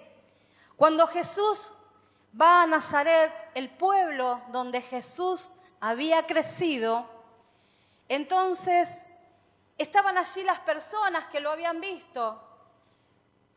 cuando 0.75 1.07
Jesús 1.07 1.75
va 2.35 2.63
a 2.63 2.67
Nazaret, 2.67 3.33
el 3.55 3.71
pueblo 3.71 4.41
donde 4.49 4.81
Jesús 4.81 5.61
había 5.79 6.27
crecido, 6.27 7.09
entonces 8.09 9.07
estaban 9.79 10.19
allí 10.19 10.43
las 10.43 10.59
personas 10.59 11.27
que 11.27 11.39
lo 11.39 11.53
habían 11.53 11.81
visto. 11.81 12.43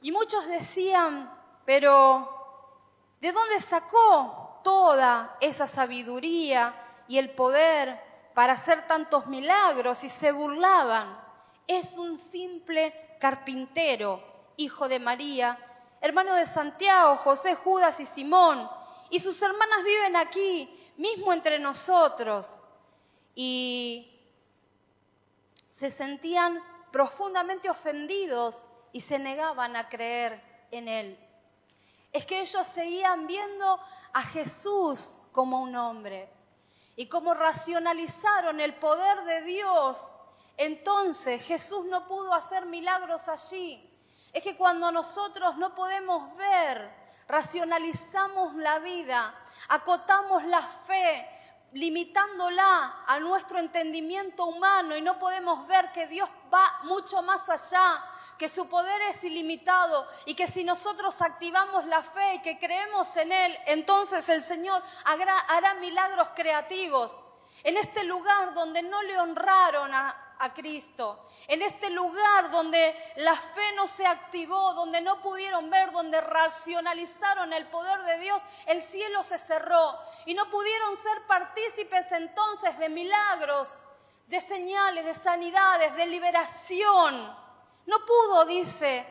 Y 0.03 0.11
muchos 0.11 0.45
decían, 0.45 1.35
pero 1.65 3.17
¿de 3.21 3.31
dónde 3.31 3.59
sacó 3.59 4.61
toda 4.63 5.35
esa 5.41 5.65
sabiduría 5.65 6.75
y 7.07 7.17
el 7.17 7.31
poder 7.31 7.99
para 8.35 8.53
hacer 8.53 8.85
tantos 8.85 9.25
milagros? 9.25 10.03
Y 10.03 10.09
se 10.09 10.31
burlaban 10.31 11.27
es 11.69 11.99
un 11.99 12.17
simple 12.17 13.15
carpintero, 13.19 14.23
hijo 14.57 14.89
de 14.89 14.97
María, 14.97 15.55
hermano 16.01 16.33
de 16.33 16.47
Santiago, 16.47 17.15
José, 17.17 17.53
Judas 17.53 17.99
y 17.99 18.07
Simón. 18.07 18.67
Y 19.11 19.19
sus 19.19 19.39
hermanas 19.39 19.83
viven 19.83 20.15
aquí, 20.15 20.67
mismo 20.97 21.31
entre 21.31 21.59
nosotros. 21.59 22.59
Y 23.35 24.19
se 25.69 25.91
sentían 25.91 26.59
profundamente 26.91 27.69
ofendidos 27.69 28.65
y 28.91 29.01
se 29.01 29.19
negaban 29.19 29.75
a 29.75 29.89
creer 29.89 30.41
en 30.71 30.87
él. 30.87 31.19
Es 32.11 32.25
que 32.25 32.41
ellos 32.41 32.65
seguían 32.65 33.27
viendo 33.27 33.79
a 34.13 34.23
Jesús 34.23 35.27
como 35.33 35.61
un 35.61 35.75
hombre 35.75 36.33
y 36.95 37.07
como 37.07 37.35
racionalizaron 37.35 38.59
el 38.59 38.73
poder 38.73 39.23
de 39.25 39.43
Dios 39.43 40.15
entonces 40.59 41.41
Jesús 41.41 41.85
no 41.85 42.05
pudo 42.05 42.33
hacer 42.33 42.65
milagros 42.65 43.29
allí. 43.29 43.81
Es 44.33 44.43
que 44.43 44.57
cuando 44.57 44.91
nosotros 44.91 45.55
no 45.55 45.73
podemos 45.73 46.35
ver, 46.35 46.93
racionalizamos 47.29 48.53
la 48.55 48.79
vida, 48.79 49.33
acotamos 49.69 50.43
la 50.43 50.61
fe, 50.61 51.25
limitándola 51.71 53.05
a 53.07 53.19
nuestro 53.21 53.57
entendimiento 53.57 54.47
humano 54.47 54.97
y 54.97 55.01
no 55.01 55.17
podemos 55.17 55.65
ver 55.65 55.93
que 55.93 56.07
Dios 56.07 56.29
va 56.53 56.79
mucho 56.83 57.21
más 57.21 57.47
allá, 57.47 58.03
que 58.37 58.49
su 58.49 58.67
poder 58.67 59.01
es 59.03 59.23
ilimitado 59.23 60.05
y 60.25 60.35
que 60.35 60.47
si 60.47 60.65
nosotros 60.65 61.21
activamos 61.21 61.85
la 61.85 62.01
fe 62.01 62.33
y 62.33 62.41
que 62.41 62.59
creemos 62.59 63.15
en 63.15 63.31
Él, 63.31 63.57
entonces 63.65 64.27
el 64.27 64.41
Señor 64.41 64.83
hará, 65.05 65.73
milagros 65.75 66.27
creativos. 66.35 67.23
En 67.63 67.77
este 67.77 68.03
lugar 68.03 68.53
donde 68.53 68.81
no 68.81 69.01
le 69.03 69.19
honraron 69.19 69.93
a, 69.93 70.25
a 70.39 70.53
Cristo. 70.53 71.25
En 71.47 71.61
este 71.61 71.89
lugar 71.89 72.49
donde 72.49 72.95
la 73.17 73.35
fe 73.35 73.73
no 73.75 73.87
se 73.87 74.05
activó, 74.05 74.73
donde 74.73 75.01
no 75.01 75.21
pudieron 75.21 75.69
ver, 75.69 75.91
donde 75.91 76.19
racionalizaron 76.21 77.53
el 77.53 77.67
poder 77.67 78.01
de 78.03 78.19
Dios, 78.19 78.41
el 78.65 78.81
cielo 78.81 79.23
se 79.23 79.37
cerró 79.37 79.97
y 80.25 80.33
no 80.33 80.49
pudieron 80.49 80.95
ser 80.95 81.25
partícipes 81.27 82.11
entonces 82.13 82.77
de 82.79 82.89
milagros, 82.89 83.81
de 84.27 84.39
señales, 84.39 85.05
de 85.05 85.13
sanidades, 85.13 85.95
de 85.95 86.05
liberación. 86.05 87.35
No 87.85 88.05
pudo, 88.05 88.45
dice, 88.45 89.05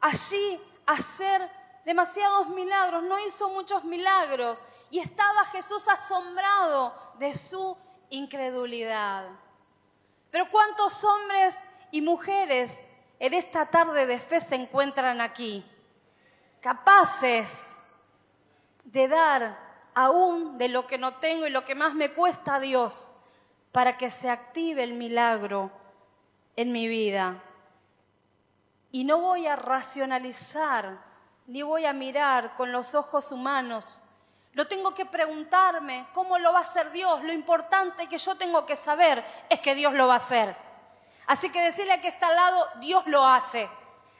allí 0.00 0.60
hacer 0.86 1.50
demasiados 1.84 2.48
milagros, 2.48 3.02
no 3.02 3.18
hizo 3.18 3.48
muchos 3.50 3.84
milagros 3.84 4.64
y 4.90 5.00
estaba 5.00 5.44
Jesús 5.46 5.86
asombrado 5.88 6.94
de 7.18 7.36
su 7.36 7.76
incredulidad. 8.10 9.28
Pero 10.32 10.50
¿cuántos 10.50 11.04
hombres 11.04 11.62
y 11.90 12.00
mujeres 12.00 12.88
en 13.20 13.34
esta 13.34 13.66
tarde 13.66 14.06
de 14.06 14.18
fe 14.18 14.40
se 14.40 14.54
encuentran 14.54 15.20
aquí? 15.20 15.62
Capaces 16.62 17.78
de 18.82 19.08
dar 19.08 19.90
aún 19.94 20.56
de 20.56 20.68
lo 20.68 20.86
que 20.86 20.96
no 20.96 21.16
tengo 21.16 21.46
y 21.46 21.50
lo 21.50 21.66
que 21.66 21.74
más 21.74 21.94
me 21.94 22.14
cuesta 22.14 22.54
a 22.54 22.60
Dios 22.60 23.12
para 23.72 23.98
que 23.98 24.10
se 24.10 24.30
active 24.30 24.82
el 24.82 24.94
milagro 24.94 25.70
en 26.56 26.72
mi 26.72 26.88
vida. 26.88 27.42
Y 28.90 29.04
no 29.04 29.20
voy 29.20 29.46
a 29.46 29.56
racionalizar 29.56 30.98
ni 31.46 31.60
voy 31.60 31.84
a 31.84 31.92
mirar 31.92 32.54
con 32.54 32.72
los 32.72 32.94
ojos 32.94 33.32
humanos 33.32 33.98
no 34.54 34.66
tengo 34.66 34.92
que 34.92 35.06
preguntarme 35.06 36.06
cómo 36.12 36.38
lo 36.38 36.52
va 36.52 36.58
a 36.58 36.62
hacer 36.62 36.90
Dios. 36.92 37.22
Lo 37.24 37.32
importante 37.32 38.06
que 38.08 38.18
yo 38.18 38.34
tengo 38.36 38.66
que 38.66 38.76
saber 38.76 39.24
es 39.48 39.60
que 39.60 39.74
Dios 39.74 39.94
lo 39.94 40.06
va 40.06 40.14
a 40.14 40.18
hacer. 40.18 40.54
Así 41.26 41.50
que 41.50 41.62
decirle 41.62 42.00
que 42.00 42.08
está 42.08 42.28
al 42.28 42.36
lado, 42.36 42.68
Dios 42.76 43.06
lo 43.06 43.24
hace. 43.24 43.68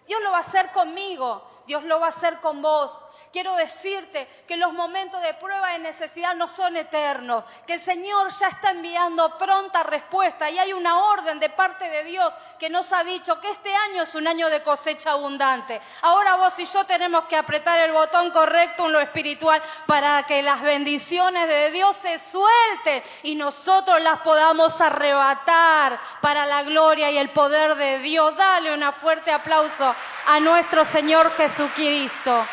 Dios 0.06 0.22
lo 0.22 0.30
va 0.30 0.38
a 0.38 0.40
hacer 0.40 0.70
conmigo, 0.72 1.46
Dios 1.66 1.84
lo 1.84 2.00
va 2.00 2.06
a 2.06 2.10
hacer 2.10 2.40
con 2.40 2.62
vos. 2.62 2.98
Quiero 3.30 3.54
decirte 3.56 4.26
que 4.48 4.56
los 4.56 4.72
momentos 4.72 5.20
de 5.22 5.34
prueba 5.34 5.76
y 5.76 5.80
necesidad 5.80 6.34
no 6.34 6.48
son 6.48 6.76
eternos, 6.76 7.44
que 7.66 7.74
el 7.74 7.80
Señor 7.80 8.30
ya 8.30 8.48
está 8.48 8.70
enviando 8.70 9.36
pronta 9.38 9.82
respuesta 9.82 10.50
y 10.50 10.58
hay 10.58 10.72
una 10.72 10.98
orden 10.98 11.38
de 11.40 11.50
parte 11.50 11.88
de 11.88 12.04
Dios 12.04 12.34
que 12.58 12.70
nos 12.70 12.92
ha 12.92 13.04
dicho 13.04 13.40
que 13.40 13.50
este 13.50 13.74
año 13.74 14.02
es 14.02 14.14
un 14.14 14.26
año 14.26 14.48
de 14.48 14.62
cosecha 14.62 15.12
abundante. 15.12 15.80
Ahora 16.02 16.36
vos 16.36 16.58
y 16.58 16.64
yo 16.64 16.84
tenemos 16.84 17.24
que 17.24 17.36
apretar 17.36 17.78
el 17.80 17.92
botón 17.92 18.30
correcto 18.30 18.86
en 18.86 18.92
lo 18.92 19.00
espiritual 19.00 19.62
para 19.86 20.22
que 20.24 20.42
las 20.42 20.62
bendiciones 20.62 21.48
de 21.48 21.70
Dios 21.70 21.96
se 21.96 22.18
suelten 22.18 23.02
y 23.22 23.34
nosotros 23.34 24.00
las 24.00 24.20
podamos 24.20 24.80
arrebatar 24.80 25.98
para 26.20 26.46
la 26.46 26.62
gloria 26.62 27.10
y 27.10 27.18
el 27.18 27.30
poder 27.30 27.74
de 27.76 27.98
Dios. 27.98 28.36
Dale 28.36 28.72
un 28.72 28.92
fuerte 28.92 29.32
aplauso 29.32 29.94
a 30.26 30.40
nuestro 30.40 30.84
Señor 30.84 31.30
Jesucristo. 31.36 32.44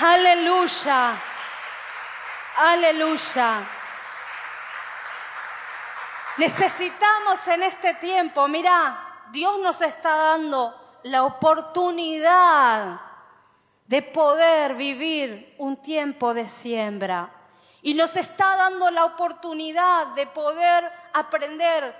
Aleluya. 0.00 1.14
Aleluya. 2.56 3.62
Necesitamos 6.38 7.46
en 7.48 7.62
este 7.62 7.94
tiempo, 7.94 8.48
mira, 8.48 9.26
Dios 9.30 9.58
nos 9.58 9.80
está 9.82 10.16
dando 10.16 10.74
la 11.04 11.24
oportunidad 11.24 13.00
de 13.86 14.02
poder 14.02 14.74
vivir 14.74 15.54
un 15.58 15.82
tiempo 15.82 16.32
de 16.32 16.48
siembra. 16.48 17.30
Y 17.82 17.94
nos 17.94 18.16
está 18.16 18.56
dando 18.56 18.90
la 18.90 19.04
oportunidad 19.04 20.08
de 20.14 20.26
poder 20.26 20.90
aprender 21.12 21.94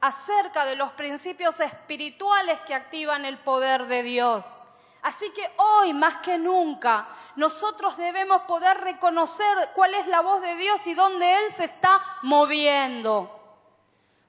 acerca 0.00 0.64
de 0.64 0.76
los 0.76 0.92
principios 0.92 1.60
espirituales 1.60 2.58
que 2.60 2.74
activan 2.74 3.24
el 3.24 3.38
poder 3.38 3.86
de 3.86 4.02
Dios. 4.02 4.58
Así 5.02 5.30
que 5.30 5.50
hoy 5.56 5.94
más 5.94 6.18
que 6.18 6.36
nunca 6.38 7.08
nosotros 7.36 7.96
debemos 7.96 8.42
poder 8.42 8.78
reconocer 8.78 9.70
cuál 9.74 9.94
es 9.94 10.06
la 10.06 10.20
voz 10.20 10.42
de 10.42 10.56
Dios 10.56 10.86
y 10.86 10.94
dónde 10.94 11.38
Él 11.38 11.50
se 11.50 11.64
está 11.64 12.02
moviendo. 12.22 13.38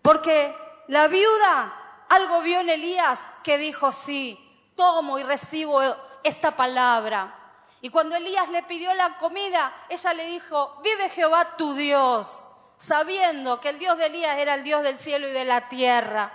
Porque 0.02 0.56
la 0.88 1.08
viuda 1.08 1.74
algo 2.10 2.42
vio 2.42 2.60
en 2.60 2.70
Elías 2.70 3.32
que 3.44 3.58
dijo, 3.58 3.92
sí, 3.92 4.38
tomo 4.76 5.18
y 5.18 5.24
recibo 5.24 5.82
esta 6.24 6.56
palabra. 6.56 7.36
Y 7.82 7.90
cuando 7.90 8.16
Elías 8.16 8.50
le 8.50 8.64
pidió 8.64 8.94
la 8.94 9.18
comida, 9.18 9.74
ella 9.90 10.14
le 10.14 10.26
dijo, 10.26 10.80
vive 10.84 11.10
Jehová 11.10 11.56
tu 11.58 11.74
Dios, 11.74 12.48
sabiendo 12.78 13.60
que 13.60 13.70
el 13.70 13.80
Dios 13.80 13.98
de 13.98 14.08
Elías 14.08 14.38
era 14.38 14.56
el 14.56 14.64
Dios 14.64 14.84
del 14.84 14.98
cielo 14.98 15.28
y 15.28 15.32
de 15.32 15.46
la 15.46 15.70
tierra. 15.70 16.32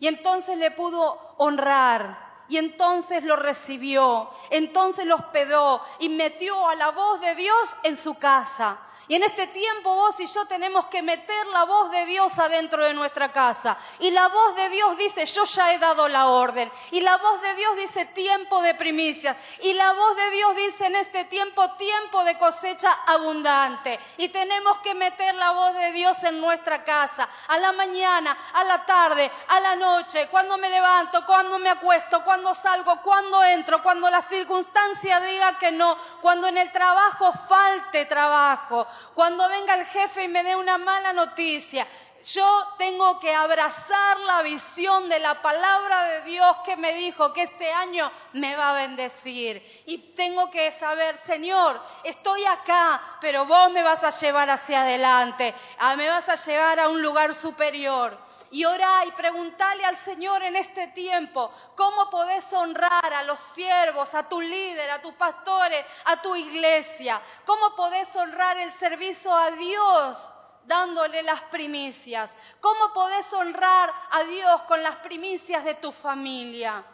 Y 0.00 0.08
entonces 0.08 0.58
le 0.58 0.70
pudo 0.70 1.34
honrar. 1.36 2.23
Y 2.48 2.58
entonces 2.58 3.22
lo 3.22 3.36
recibió, 3.36 4.30
entonces 4.50 5.06
lo 5.06 5.16
hospedó 5.16 5.80
y 5.98 6.08
metió 6.08 6.68
a 6.68 6.74
la 6.74 6.90
voz 6.90 7.20
de 7.20 7.34
Dios 7.34 7.74
en 7.82 7.96
su 7.96 8.14
casa. 8.14 8.78
Y 9.06 9.16
en 9.16 9.22
este 9.22 9.46
tiempo 9.48 9.94
vos 9.94 10.18
y 10.18 10.26
yo 10.26 10.46
tenemos 10.46 10.86
que 10.86 11.02
meter 11.02 11.46
la 11.48 11.64
voz 11.64 11.90
de 11.90 12.06
Dios 12.06 12.38
adentro 12.38 12.84
de 12.84 12.94
nuestra 12.94 13.32
casa. 13.32 13.76
Y 13.98 14.10
la 14.10 14.28
voz 14.28 14.56
de 14.56 14.70
Dios 14.70 14.96
dice, 14.96 15.26
yo 15.26 15.44
ya 15.44 15.72
he 15.72 15.78
dado 15.78 16.08
la 16.08 16.28
orden. 16.28 16.72
Y 16.90 17.00
la 17.00 17.18
voz 17.18 17.42
de 17.42 17.54
Dios 17.54 17.76
dice, 17.76 18.06
tiempo 18.06 18.62
de 18.62 18.74
primicias. 18.74 19.36
Y 19.60 19.74
la 19.74 19.92
voz 19.92 20.16
de 20.16 20.30
Dios 20.30 20.56
dice 20.56 20.86
en 20.86 20.96
este 20.96 21.24
tiempo, 21.24 21.72
tiempo 21.72 22.24
de 22.24 22.38
cosecha 22.38 22.92
abundante. 23.06 24.00
Y 24.16 24.30
tenemos 24.30 24.78
que 24.78 24.94
meter 24.94 25.34
la 25.34 25.52
voz 25.52 25.74
de 25.74 25.92
Dios 25.92 26.22
en 26.24 26.40
nuestra 26.40 26.82
casa. 26.82 27.28
A 27.48 27.58
la 27.58 27.72
mañana, 27.72 28.36
a 28.54 28.64
la 28.64 28.86
tarde, 28.86 29.30
a 29.48 29.60
la 29.60 29.76
noche, 29.76 30.28
cuando 30.28 30.56
me 30.56 30.70
levanto, 30.70 31.26
cuando 31.26 31.58
me 31.58 31.68
acuesto, 31.68 32.24
cuando 32.24 32.54
salgo, 32.54 33.02
cuando 33.02 33.44
entro, 33.44 33.82
cuando 33.82 34.08
la 34.08 34.22
circunstancia 34.22 35.20
diga 35.20 35.58
que 35.58 35.72
no, 35.72 35.98
cuando 36.22 36.46
en 36.46 36.56
el 36.56 36.72
trabajo 36.72 37.32
falte 37.32 38.06
trabajo 38.06 38.86
cuando 39.14 39.48
venga 39.48 39.74
el 39.74 39.86
jefe 39.86 40.24
y 40.24 40.28
me 40.28 40.42
dé 40.42 40.56
una 40.56 40.78
mala 40.78 41.12
noticia, 41.12 41.86
yo 42.24 42.66
tengo 42.78 43.20
que 43.20 43.34
abrazar 43.34 44.18
la 44.20 44.40
visión 44.40 45.08
de 45.10 45.18
la 45.18 45.42
palabra 45.42 46.04
de 46.04 46.22
Dios 46.22 46.56
que 46.64 46.76
me 46.76 46.94
dijo 46.94 47.34
que 47.34 47.42
este 47.42 47.70
año 47.70 48.10
me 48.32 48.56
va 48.56 48.70
a 48.70 48.80
bendecir. 48.80 49.62
Y 49.84 49.98
tengo 50.14 50.50
que 50.50 50.72
saber, 50.72 51.18
Señor, 51.18 51.78
estoy 52.02 52.44
acá, 52.46 53.00
pero 53.20 53.44
vos 53.44 53.70
me 53.70 53.82
vas 53.82 54.04
a 54.04 54.10
llevar 54.10 54.48
hacia 54.48 54.82
adelante, 54.82 55.54
ah, 55.78 55.96
me 55.96 56.08
vas 56.08 56.28
a 56.30 56.36
llevar 56.36 56.80
a 56.80 56.88
un 56.88 57.02
lugar 57.02 57.34
superior. 57.34 58.16
Y 58.50 58.64
orá 58.64 59.04
y 59.04 59.10
preguntale 59.12 59.84
al 59.84 59.96
Señor 59.96 60.42
en 60.44 60.56
este 60.56 60.86
tiempo 60.88 61.52
cómo 61.76 62.08
podés 62.08 62.50
honrar 62.52 63.12
a 63.12 63.24
los 63.24 63.40
siervos, 63.40 64.14
a 64.14 64.28
tu 64.28 64.40
líder, 64.40 64.90
a 64.90 65.02
tus 65.02 65.12
pastores, 65.14 65.84
a 66.04 66.22
tu 66.22 66.34
iglesia, 66.36 67.20
cómo 67.44 67.74
podés 67.74 68.14
honrar 68.16 68.56
el 68.58 68.72
servicio 68.72 69.34
a 69.34 69.50
Dios 69.50 70.34
dándole 70.66 71.22
las 71.22 71.42
primicias, 71.42 72.36
cómo 72.60 72.92
podés 72.92 73.32
honrar 73.32 73.92
a 74.10 74.22
Dios 74.24 74.62
con 74.62 74.82
las 74.82 74.96
primicias 74.96 75.64
de 75.64 75.74
tu 75.74 75.92
familia. 75.92 76.84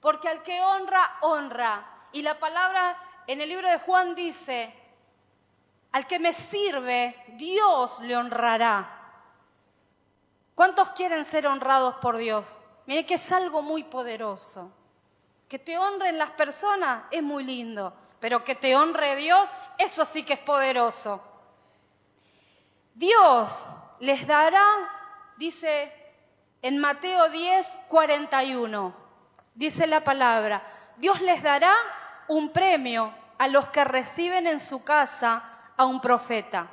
Porque 0.00 0.28
al 0.28 0.42
que 0.42 0.60
honra, 0.60 1.18
honra. 1.22 1.86
Y 2.12 2.22
la 2.22 2.38
palabra 2.38 2.98
en 3.26 3.40
el 3.40 3.48
libro 3.48 3.68
de 3.68 3.78
Juan 3.80 4.14
dice, 4.14 4.74
al 5.92 6.06
que 6.06 6.18
me 6.18 6.32
sirve, 6.32 7.24
Dios 7.36 8.00
le 8.00 8.16
honrará. 8.16 8.94
¿Cuántos 10.54 10.90
quieren 10.90 11.24
ser 11.24 11.46
honrados 11.46 11.96
por 11.96 12.16
Dios? 12.16 12.56
Mire 12.86 13.06
que 13.06 13.14
es 13.14 13.32
algo 13.32 13.62
muy 13.62 13.84
poderoso. 13.84 14.72
Que 15.48 15.58
te 15.58 15.78
honren 15.78 16.18
las 16.18 16.30
personas 16.30 17.04
es 17.10 17.22
muy 17.22 17.44
lindo, 17.44 17.94
pero 18.20 18.44
que 18.44 18.54
te 18.54 18.76
honre 18.76 19.16
Dios, 19.16 19.48
eso 19.78 20.04
sí 20.04 20.24
que 20.24 20.34
es 20.34 20.40
poderoso. 20.40 21.22
Dios 22.98 23.64
les 24.00 24.26
dará, 24.26 24.66
dice 25.36 25.92
en 26.62 26.78
Mateo 26.78 27.28
10, 27.28 27.78
41, 27.86 28.92
dice 29.54 29.86
la 29.86 30.02
palabra, 30.02 30.66
Dios 30.96 31.20
les 31.20 31.40
dará 31.40 31.72
un 32.26 32.50
premio 32.50 33.14
a 33.38 33.46
los 33.46 33.68
que 33.68 33.84
reciben 33.84 34.48
en 34.48 34.58
su 34.58 34.82
casa 34.82 35.44
a 35.76 35.84
un 35.84 36.00
profeta, 36.00 36.66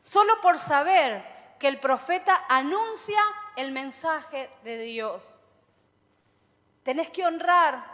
solo 0.00 0.40
por 0.40 0.58
saber 0.58 1.22
que 1.58 1.68
el 1.68 1.78
profeta 1.78 2.46
anuncia 2.48 3.20
el 3.54 3.70
mensaje 3.70 4.50
de 4.64 4.78
Dios. 4.78 5.38
Tenés 6.82 7.10
que 7.10 7.26
honrar 7.26 7.84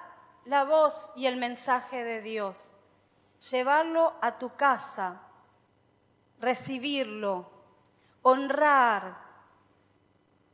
la 0.45 0.63
voz 0.63 1.11
y 1.17 1.27
el 1.27 1.39
mensaje 1.39 2.05
de 2.05 2.21
Dios, 2.21 2.71
llevarlo 3.51 4.15
a 4.23 4.39
tu 4.39 4.55
casa, 4.55 5.23
recibirlo, 6.39 7.54
honrar, 8.25 9.19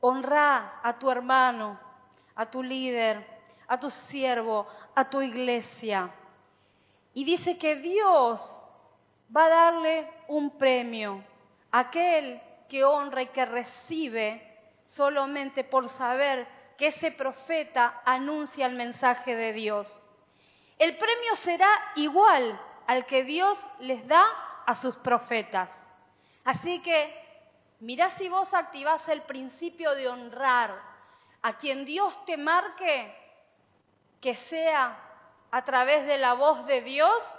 honrar 0.01 0.81
a 0.83 0.99
tu 0.99 1.11
hermano, 1.11 1.79
a 2.35 2.51
tu 2.51 2.62
líder, 2.62 3.25
a 3.68 3.79
tu 3.79 3.91
siervo, 3.91 4.66
a 4.95 5.09
tu 5.09 5.23
iglesia. 5.23 6.11
Y 7.14 7.25
dice 7.25 7.59
que 7.59 7.77
Dios 7.77 8.62
va 9.35 9.45
a 9.45 9.49
darle 9.49 10.11
un 10.29 10.59
premio 10.59 11.25
a 11.71 11.81
aquel 11.81 12.43
que 12.68 12.85
honra 12.85 13.23
y 13.23 13.27
que 13.29 13.47
recibe 13.47 14.59
solamente 14.87 15.62
por 15.62 15.89
saber 15.89 16.49
que 16.77 16.89
ese 16.89 17.12
profeta 17.12 18.03
anuncia 18.05 18.66
el 18.66 18.75
mensaje 18.75 19.37
de 19.37 19.53
Dios. 19.53 20.09
El 20.79 20.97
premio 20.97 21.37
será 21.37 21.71
igual 21.95 22.61
al 22.89 23.07
que 23.07 23.23
Dios 23.23 23.64
les 23.79 24.09
da 24.09 24.25
a 24.66 24.75
sus 24.75 24.97
profetas. 24.97 25.93
Así 26.43 26.81
que 26.81 27.20
mirá 27.81 28.11
si 28.11 28.28
vos 28.28 28.55
activás 28.55 29.09
el 29.09 29.22
principio 29.22 29.95
de 29.95 30.09
honrar 30.09 30.81
a 31.43 31.57
quien 31.57 31.85
Dios 31.85 32.24
te 32.24 32.37
marque, 32.37 33.16
que 34.20 34.35
sea 34.35 34.99
a 35.51 35.64
través 35.64 36.07
de 36.07 36.18
la 36.18 36.35
voz 36.35 36.66
de 36.66 36.83
Dios, 36.83 37.39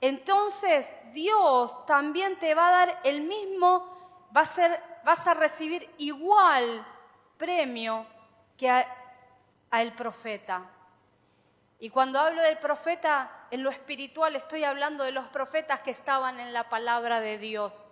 entonces 0.00 0.94
Dios 1.12 1.86
también 1.86 2.38
te 2.38 2.54
va 2.54 2.68
a 2.68 2.86
dar 2.86 3.00
el 3.04 3.22
mismo 3.22 3.98
va 4.36 4.42
a 4.42 4.46
ser, 4.46 4.82
vas 5.04 5.26
a 5.26 5.34
recibir 5.34 5.88
igual 5.98 6.86
premio 7.36 8.06
que 8.56 8.70
a, 8.70 8.86
el 9.72 9.92
profeta. 9.92 10.64
Y 11.80 11.90
cuando 11.90 12.18
hablo 12.18 12.42
del 12.42 12.58
profeta 12.58 13.46
en 13.50 13.62
lo 13.62 13.70
espiritual, 13.70 14.34
estoy 14.34 14.64
hablando 14.64 15.04
de 15.04 15.12
los 15.12 15.26
profetas 15.26 15.80
que 15.80 15.90
estaban 15.90 16.40
en 16.40 16.52
la 16.52 16.68
palabra 16.68 17.20
de 17.20 17.38
Dios. 17.38 17.86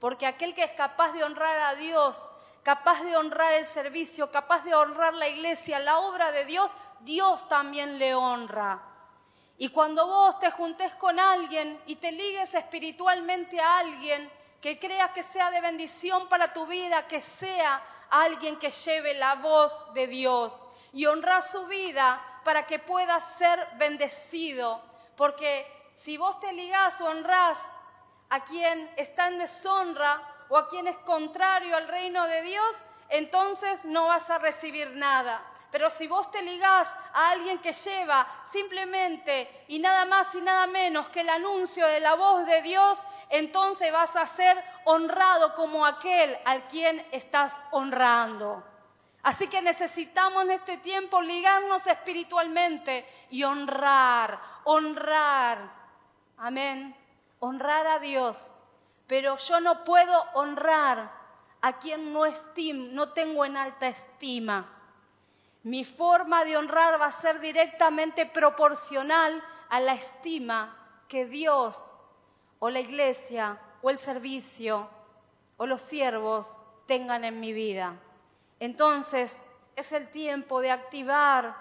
Porque 0.00 0.26
aquel 0.26 0.54
que 0.54 0.64
es 0.64 0.72
capaz 0.72 1.12
de 1.12 1.22
honrar 1.22 1.60
a 1.60 1.74
Dios, 1.74 2.28
capaz 2.62 3.02
de 3.02 3.16
honrar 3.16 3.52
el 3.52 3.66
servicio, 3.66 4.30
capaz 4.32 4.64
de 4.64 4.74
honrar 4.74 5.14
la 5.14 5.28
iglesia, 5.28 5.78
la 5.78 5.98
obra 6.00 6.32
de 6.32 6.46
Dios, 6.46 6.70
Dios 7.00 7.46
también 7.48 7.98
le 7.98 8.14
honra. 8.14 8.82
Y 9.58 9.68
cuando 9.68 10.06
vos 10.06 10.38
te 10.38 10.50
juntes 10.50 10.94
con 10.94 11.20
alguien 11.20 11.78
y 11.86 11.96
te 11.96 12.10
ligues 12.10 12.54
espiritualmente 12.54 13.60
a 13.60 13.78
alguien, 13.78 14.30
que 14.62 14.78
creas 14.78 15.10
que 15.10 15.22
sea 15.22 15.50
de 15.50 15.60
bendición 15.60 16.28
para 16.28 16.52
tu 16.52 16.66
vida, 16.66 17.06
que 17.06 17.20
sea 17.20 17.82
alguien 18.10 18.58
que 18.58 18.70
lleve 18.70 19.14
la 19.14 19.34
voz 19.36 19.92
de 19.92 20.06
Dios 20.06 20.62
y 20.92 21.06
honrar 21.06 21.42
su 21.42 21.66
vida 21.66 22.20
para 22.44 22.66
que 22.66 22.78
pueda 22.78 23.20
ser 23.20 23.68
bendecido. 23.76 24.82
Porque 25.16 25.66
si 25.94 26.16
vos 26.16 26.40
te 26.40 26.52
ligás 26.52 27.00
o 27.00 27.06
honrás 27.06 27.70
a 28.30 28.40
quien 28.42 28.90
está 28.96 29.28
en 29.28 29.38
deshonra 29.38 30.22
o 30.48 30.56
a 30.56 30.68
quien 30.68 30.86
es 30.88 30.96
contrario 30.98 31.76
al 31.76 31.88
reino 31.88 32.26
de 32.26 32.42
Dios, 32.42 32.76
entonces 33.08 33.84
no 33.84 34.06
vas 34.06 34.30
a 34.30 34.38
recibir 34.38 34.90
nada. 34.96 35.42
Pero 35.70 35.88
si 35.88 36.06
vos 36.08 36.30
te 36.30 36.42
ligás 36.42 36.94
a 37.12 37.30
alguien 37.30 37.58
que 37.58 37.72
lleva 37.72 38.26
simplemente 38.44 39.64
y 39.68 39.78
nada 39.78 40.04
más 40.04 40.34
y 40.34 40.40
nada 40.40 40.66
menos 40.66 41.08
que 41.08 41.20
el 41.20 41.28
anuncio 41.28 41.86
de 41.86 42.00
la 42.00 42.14
voz 42.14 42.44
de 42.46 42.60
Dios, 42.62 42.98
entonces 43.28 43.92
vas 43.92 44.16
a 44.16 44.26
ser 44.26 44.62
honrado 44.84 45.54
como 45.54 45.86
aquel 45.86 46.36
al 46.44 46.66
quien 46.66 47.06
estás 47.12 47.60
honrando. 47.70 48.64
Así 49.22 49.48
que 49.48 49.62
necesitamos 49.62 50.44
en 50.44 50.52
este 50.52 50.78
tiempo 50.78 51.20
ligarnos 51.20 51.86
espiritualmente 51.86 53.06
y 53.30 53.44
honrar, 53.44 54.40
honrar. 54.64 55.70
Amén. 56.38 56.99
Honrar 57.40 57.86
a 57.86 57.98
Dios. 57.98 58.48
Pero 59.06 59.36
yo 59.38 59.60
no 59.60 59.82
puedo 59.82 60.22
honrar 60.34 61.10
a 61.60 61.78
quien 61.78 62.12
no, 62.12 62.22
no 62.92 63.12
tengo 63.12 63.44
en 63.44 63.56
alta 63.56 63.88
estima. 63.88 64.66
Mi 65.62 65.84
forma 65.84 66.44
de 66.44 66.56
honrar 66.56 67.00
va 67.00 67.06
a 67.06 67.12
ser 67.12 67.40
directamente 67.40 68.24
proporcional 68.24 69.42
a 69.68 69.80
la 69.80 69.92
estima 69.92 70.76
que 71.08 71.26
Dios 71.26 71.96
o 72.60 72.70
la 72.70 72.80
iglesia 72.80 73.58
o 73.82 73.90
el 73.90 73.98
servicio 73.98 74.88
o 75.56 75.66
los 75.66 75.82
siervos 75.82 76.56
tengan 76.86 77.24
en 77.24 77.40
mi 77.40 77.52
vida. 77.52 77.94
Entonces 78.58 79.42
es 79.76 79.92
el 79.92 80.10
tiempo 80.10 80.60
de 80.60 80.70
activar 80.70 81.56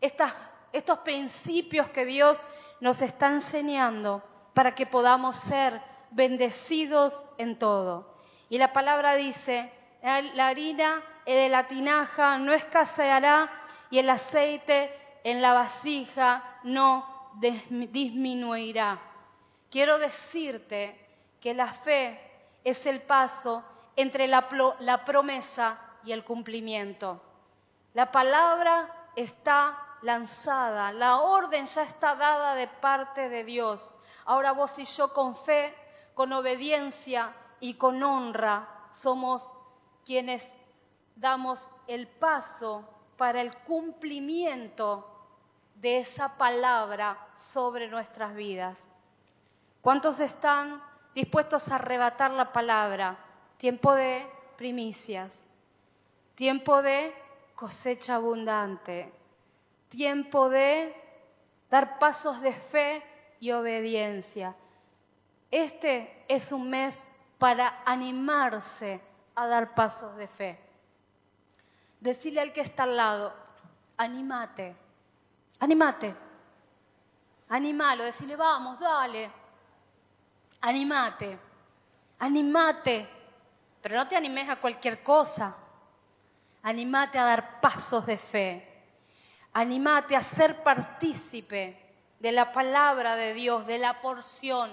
estos 0.00 0.98
principios 0.98 1.88
que 1.88 2.04
Dios 2.04 2.44
nos 2.80 3.02
está 3.02 3.28
enseñando 3.28 4.22
para 4.54 4.74
que 4.74 4.86
podamos 4.86 5.36
ser 5.36 5.80
bendecidos 6.10 7.24
en 7.38 7.58
todo. 7.58 8.14
Y 8.48 8.58
la 8.58 8.72
palabra 8.72 9.14
dice, 9.14 9.72
la 10.02 10.48
harina 10.48 11.02
de 11.26 11.48
la 11.48 11.66
tinaja 11.66 12.38
no 12.38 12.52
escaseará 12.52 13.50
y 13.90 13.98
el 13.98 14.10
aceite 14.10 14.94
en 15.24 15.40
la 15.40 15.52
vasija 15.52 16.44
no 16.64 17.30
disminuirá. 17.40 19.00
Quiero 19.70 19.98
decirte 19.98 20.98
que 21.40 21.54
la 21.54 21.72
fe 21.72 22.20
es 22.64 22.86
el 22.86 23.00
paso 23.00 23.64
entre 23.96 24.26
la, 24.28 24.48
la 24.80 25.04
promesa 25.04 25.78
y 26.04 26.12
el 26.12 26.24
cumplimiento. 26.24 27.20
La 27.94 28.10
palabra 28.10 29.10
está 29.16 29.78
lanzada, 30.02 30.92
la 30.92 31.18
orden 31.18 31.66
ya 31.66 31.82
está 31.82 32.14
dada 32.14 32.54
de 32.54 32.66
parte 32.66 33.28
de 33.28 33.44
Dios. 33.44 33.92
Ahora 34.24 34.52
vos 34.52 34.78
y 34.78 34.84
yo 34.84 35.12
con 35.12 35.34
fe, 35.34 35.74
con 36.14 36.32
obediencia 36.32 37.34
y 37.60 37.74
con 37.74 38.02
honra 38.02 38.68
somos 38.90 39.52
quienes 40.04 40.54
damos 41.16 41.70
el 41.86 42.06
paso 42.08 42.88
para 43.16 43.40
el 43.40 43.56
cumplimiento 43.58 45.08
de 45.76 45.98
esa 45.98 46.36
palabra 46.36 47.28
sobre 47.34 47.88
nuestras 47.88 48.34
vidas. 48.34 48.88
¿Cuántos 49.80 50.20
están 50.20 50.82
dispuestos 51.14 51.70
a 51.70 51.76
arrebatar 51.76 52.30
la 52.30 52.52
palabra? 52.52 53.18
Tiempo 53.56 53.94
de 53.94 54.28
primicias, 54.56 55.48
tiempo 56.34 56.82
de 56.82 57.14
cosecha 57.54 58.16
abundante, 58.16 59.12
tiempo 59.88 60.48
de 60.48 60.94
dar 61.70 61.98
pasos 61.98 62.40
de 62.40 62.52
fe 62.52 63.02
y 63.42 63.50
obediencia. 63.50 64.54
Este 65.50 66.24
es 66.28 66.52
un 66.52 66.70
mes 66.70 67.08
para 67.38 67.82
animarse 67.84 69.00
a 69.34 69.48
dar 69.48 69.74
pasos 69.74 70.14
de 70.14 70.28
fe. 70.28 70.60
Decirle 71.98 72.40
al 72.40 72.52
que 72.52 72.60
está 72.60 72.84
al 72.84 72.96
lado, 72.96 73.34
animate, 73.96 74.76
animate, 75.58 76.14
animalo, 77.48 78.04
decirle, 78.04 78.36
vamos, 78.36 78.78
dale, 78.78 79.28
animate, 80.60 81.36
animate, 82.20 83.08
pero 83.82 83.96
no 83.96 84.06
te 84.06 84.14
animes 84.14 84.48
a 84.50 84.60
cualquier 84.60 85.02
cosa, 85.02 85.56
animate 86.62 87.18
a 87.18 87.24
dar 87.24 87.60
pasos 87.60 88.06
de 88.06 88.18
fe, 88.18 88.84
animate 89.52 90.14
a 90.14 90.20
ser 90.20 90.62
partícipe 90.62 91.82
de 92.22 92.30
la 92.30 92.52
palabra 92.52 93.16
de 93.16 93.34
Dios, 93.34 93.66
de 93.66 93.78
la 93.78 94.00
porción, 94.00 94.70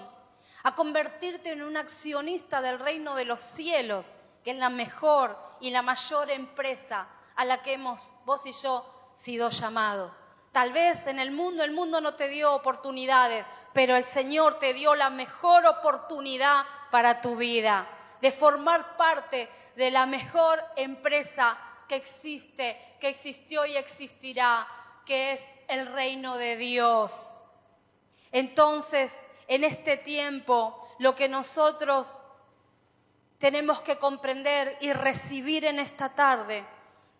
a 0.62 0.76
convertirte 0.76 1.50
en 1.50 1.62
un 1.62 1.76
accionista 1.76 2.62
del 2.62 2.78
reino 2.78 3.16
de 3.16 3.24
los 3.24 3.40
cielos, 3.40 4.12
que 4.44 4.52
es 4.52 4.56
la 4.56 4.70
mejor 4.70 5.36
y 5.58 5.70
la 5.70 5.82
mayor 5.82 6.30
empresa 6.30 7.08
a 7.34 7.44
la 7.44 7.60
que 7.60 7.72
hemos 7.72 8.12
vos 8.24 8.46
y 8.46 8.52
yo 8.52 8.86
sido 9.16 9.50
llamados. 9.50 10.16
Tal 10.52 10.72
vez 10.72 11.08
en 11.08 11.18
el 11.18 11.32
mundo 11.32 11.64
el 11.64 11.72
mundo 11.72 12.00
no 12.00 12.14
te 12.14 12.28
dio 12.28 12.54
oportunidades, 12.54 13.44
pero 13.72 13.96
el 13.96 14.04
Señor 14.04 14.60
te 14.60 14.72
dio 14.72 14.94
la 14.94 15.10
mejor 15.10 15.66
oportunidad 15.66 16.64
para 16.92 17.20
tu 17.20 17.34
vida, 17.34 17.84
de 18.20 18.30
formar 18.30 18.96
parte 18.96 19.48
de 19.74 19.90
la 19.90 20.06
mejor 20.06 20.62
empresa 20.76 21.58
que 21.88 21.96
existe, 21.96 22.96
que 23.00 23.08
existió 23.08 23.66
y 23.66 23.76
existirá, 23.76 24.68
que 25.04 25.32
es 25.32 25.48
el 25.66 25.92
reino 25.92 26.36
de 26.36 26.54
Dios. 26.54 27.34
Entonces, 28.32 29.24
en 29.48 29.64
este 29.64 29.96
tiempo, 29.96 30.88
lo 30.98 31.14
que 31.14 31.28
nosotros 31.28 32.18
tenemos 33.38 33.80
que 33.80 33.98
comprender 33.98 34.76
y 34.80 34.92
recibir 34.92 35.64
en 35.64 35.78
esta 35.78 36.14
tarde 36.14 36.64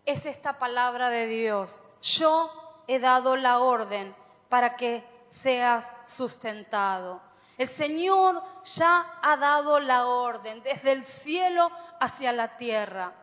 es 0.05 0.25
esta 0.25 0.59
palabra 0.59 1.09
de 1.09 1.27
Dios. 1.27 1.81
Yo 2.01 2.83
he 2.87 2.99
dado 2.99 3.35
la 3.35 3.59
orden 3.59 4.15
para 4.49 4.75
que 4.75 5.03
seas 5.29 5.91
sustentado. 6.05 7.21
El 7.57 7.67
Señor 7.67 8.41
ya 8.63 9.19
ha 9.21 9.37
dado 9.37 9.79
la 9.79 10.07
orden 10.07 10.61
desde 10.63 10.91
el 10.91 11.03
cielo 11.05 11.71
hacia 11.99 12.31
la 12.33 12.57
tierra. 12.57 13.13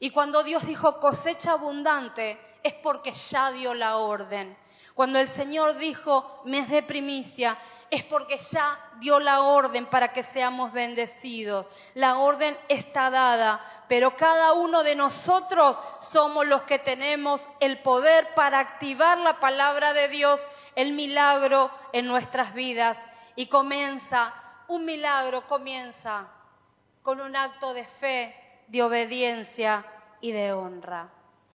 Y 0.00 0.10
cuando 0.10 0.42
Dios 0.42 0.66
dijo 0.66 1.00
cosecha 1.00 1.52
abundante, 1.52 2.38
es 2.62 2.74
porque 2.74 3.12
ya 3.12 3.50
dio 3.50 3.74
la 3.74 3.98
orden. 3.98 4.56
Cuando 4.98 5.20
el 5.20 5.28
Señor 5.28 5.76
dijo 5.76 6.42
mes 6.44 6.68
de 6.68 6.82
primicia, 6.82 7.56
es 7.88 8.02
porque 8.02 8.36
ya 8.36 8.76
dio 8.98 9.20
la 9.20 9.42
orden 9.42 9.86
para 9.86 10.12
que 10.12 10.24
seamos 10.24 10.72
bendecidos. 10.72 11.66
La 11.94 12.18
orden 12.18 12.58
está 12.68 13.08
dada, 13.08 13.60
pero 13.86 14.16
cada 14.16 14.54
uno 14.54 14.82
de 14.82 14.96
nosotros 14.96 15.80
somos 16.00 16.48
los 16.48 16.64
que 16.64 16.80
tenemos 16.80 17.48
el 17.60 17.78
poder 17.78 18.26
para 18.34 18.58
activar 18.58 19.18
la 19.18 19.38
palabra 19.38 19.92
de 19.92 20.08
Dios, 20.08 20.48
el 20.74 20.94
milagro 20.94 21.70
en 21.92 22.08
nuestras 22.08 22.52
vidas. 22.52 23.08
Y 23.36 23.46
comienza, 23.46 24.34
un 24.66 24.84
milagro 24.84 25.46
comienza 25.46 26.26
con 27.04 27.20
un 27.20 27.36
acto 27.36 27.72
de 27.72 27.84
fe, 27.84 28.34
de 28.66 28.82
obediencia 28.82 29.84
y 30.20 30.32
de 30.32 30.52
honra. 30.54 31.12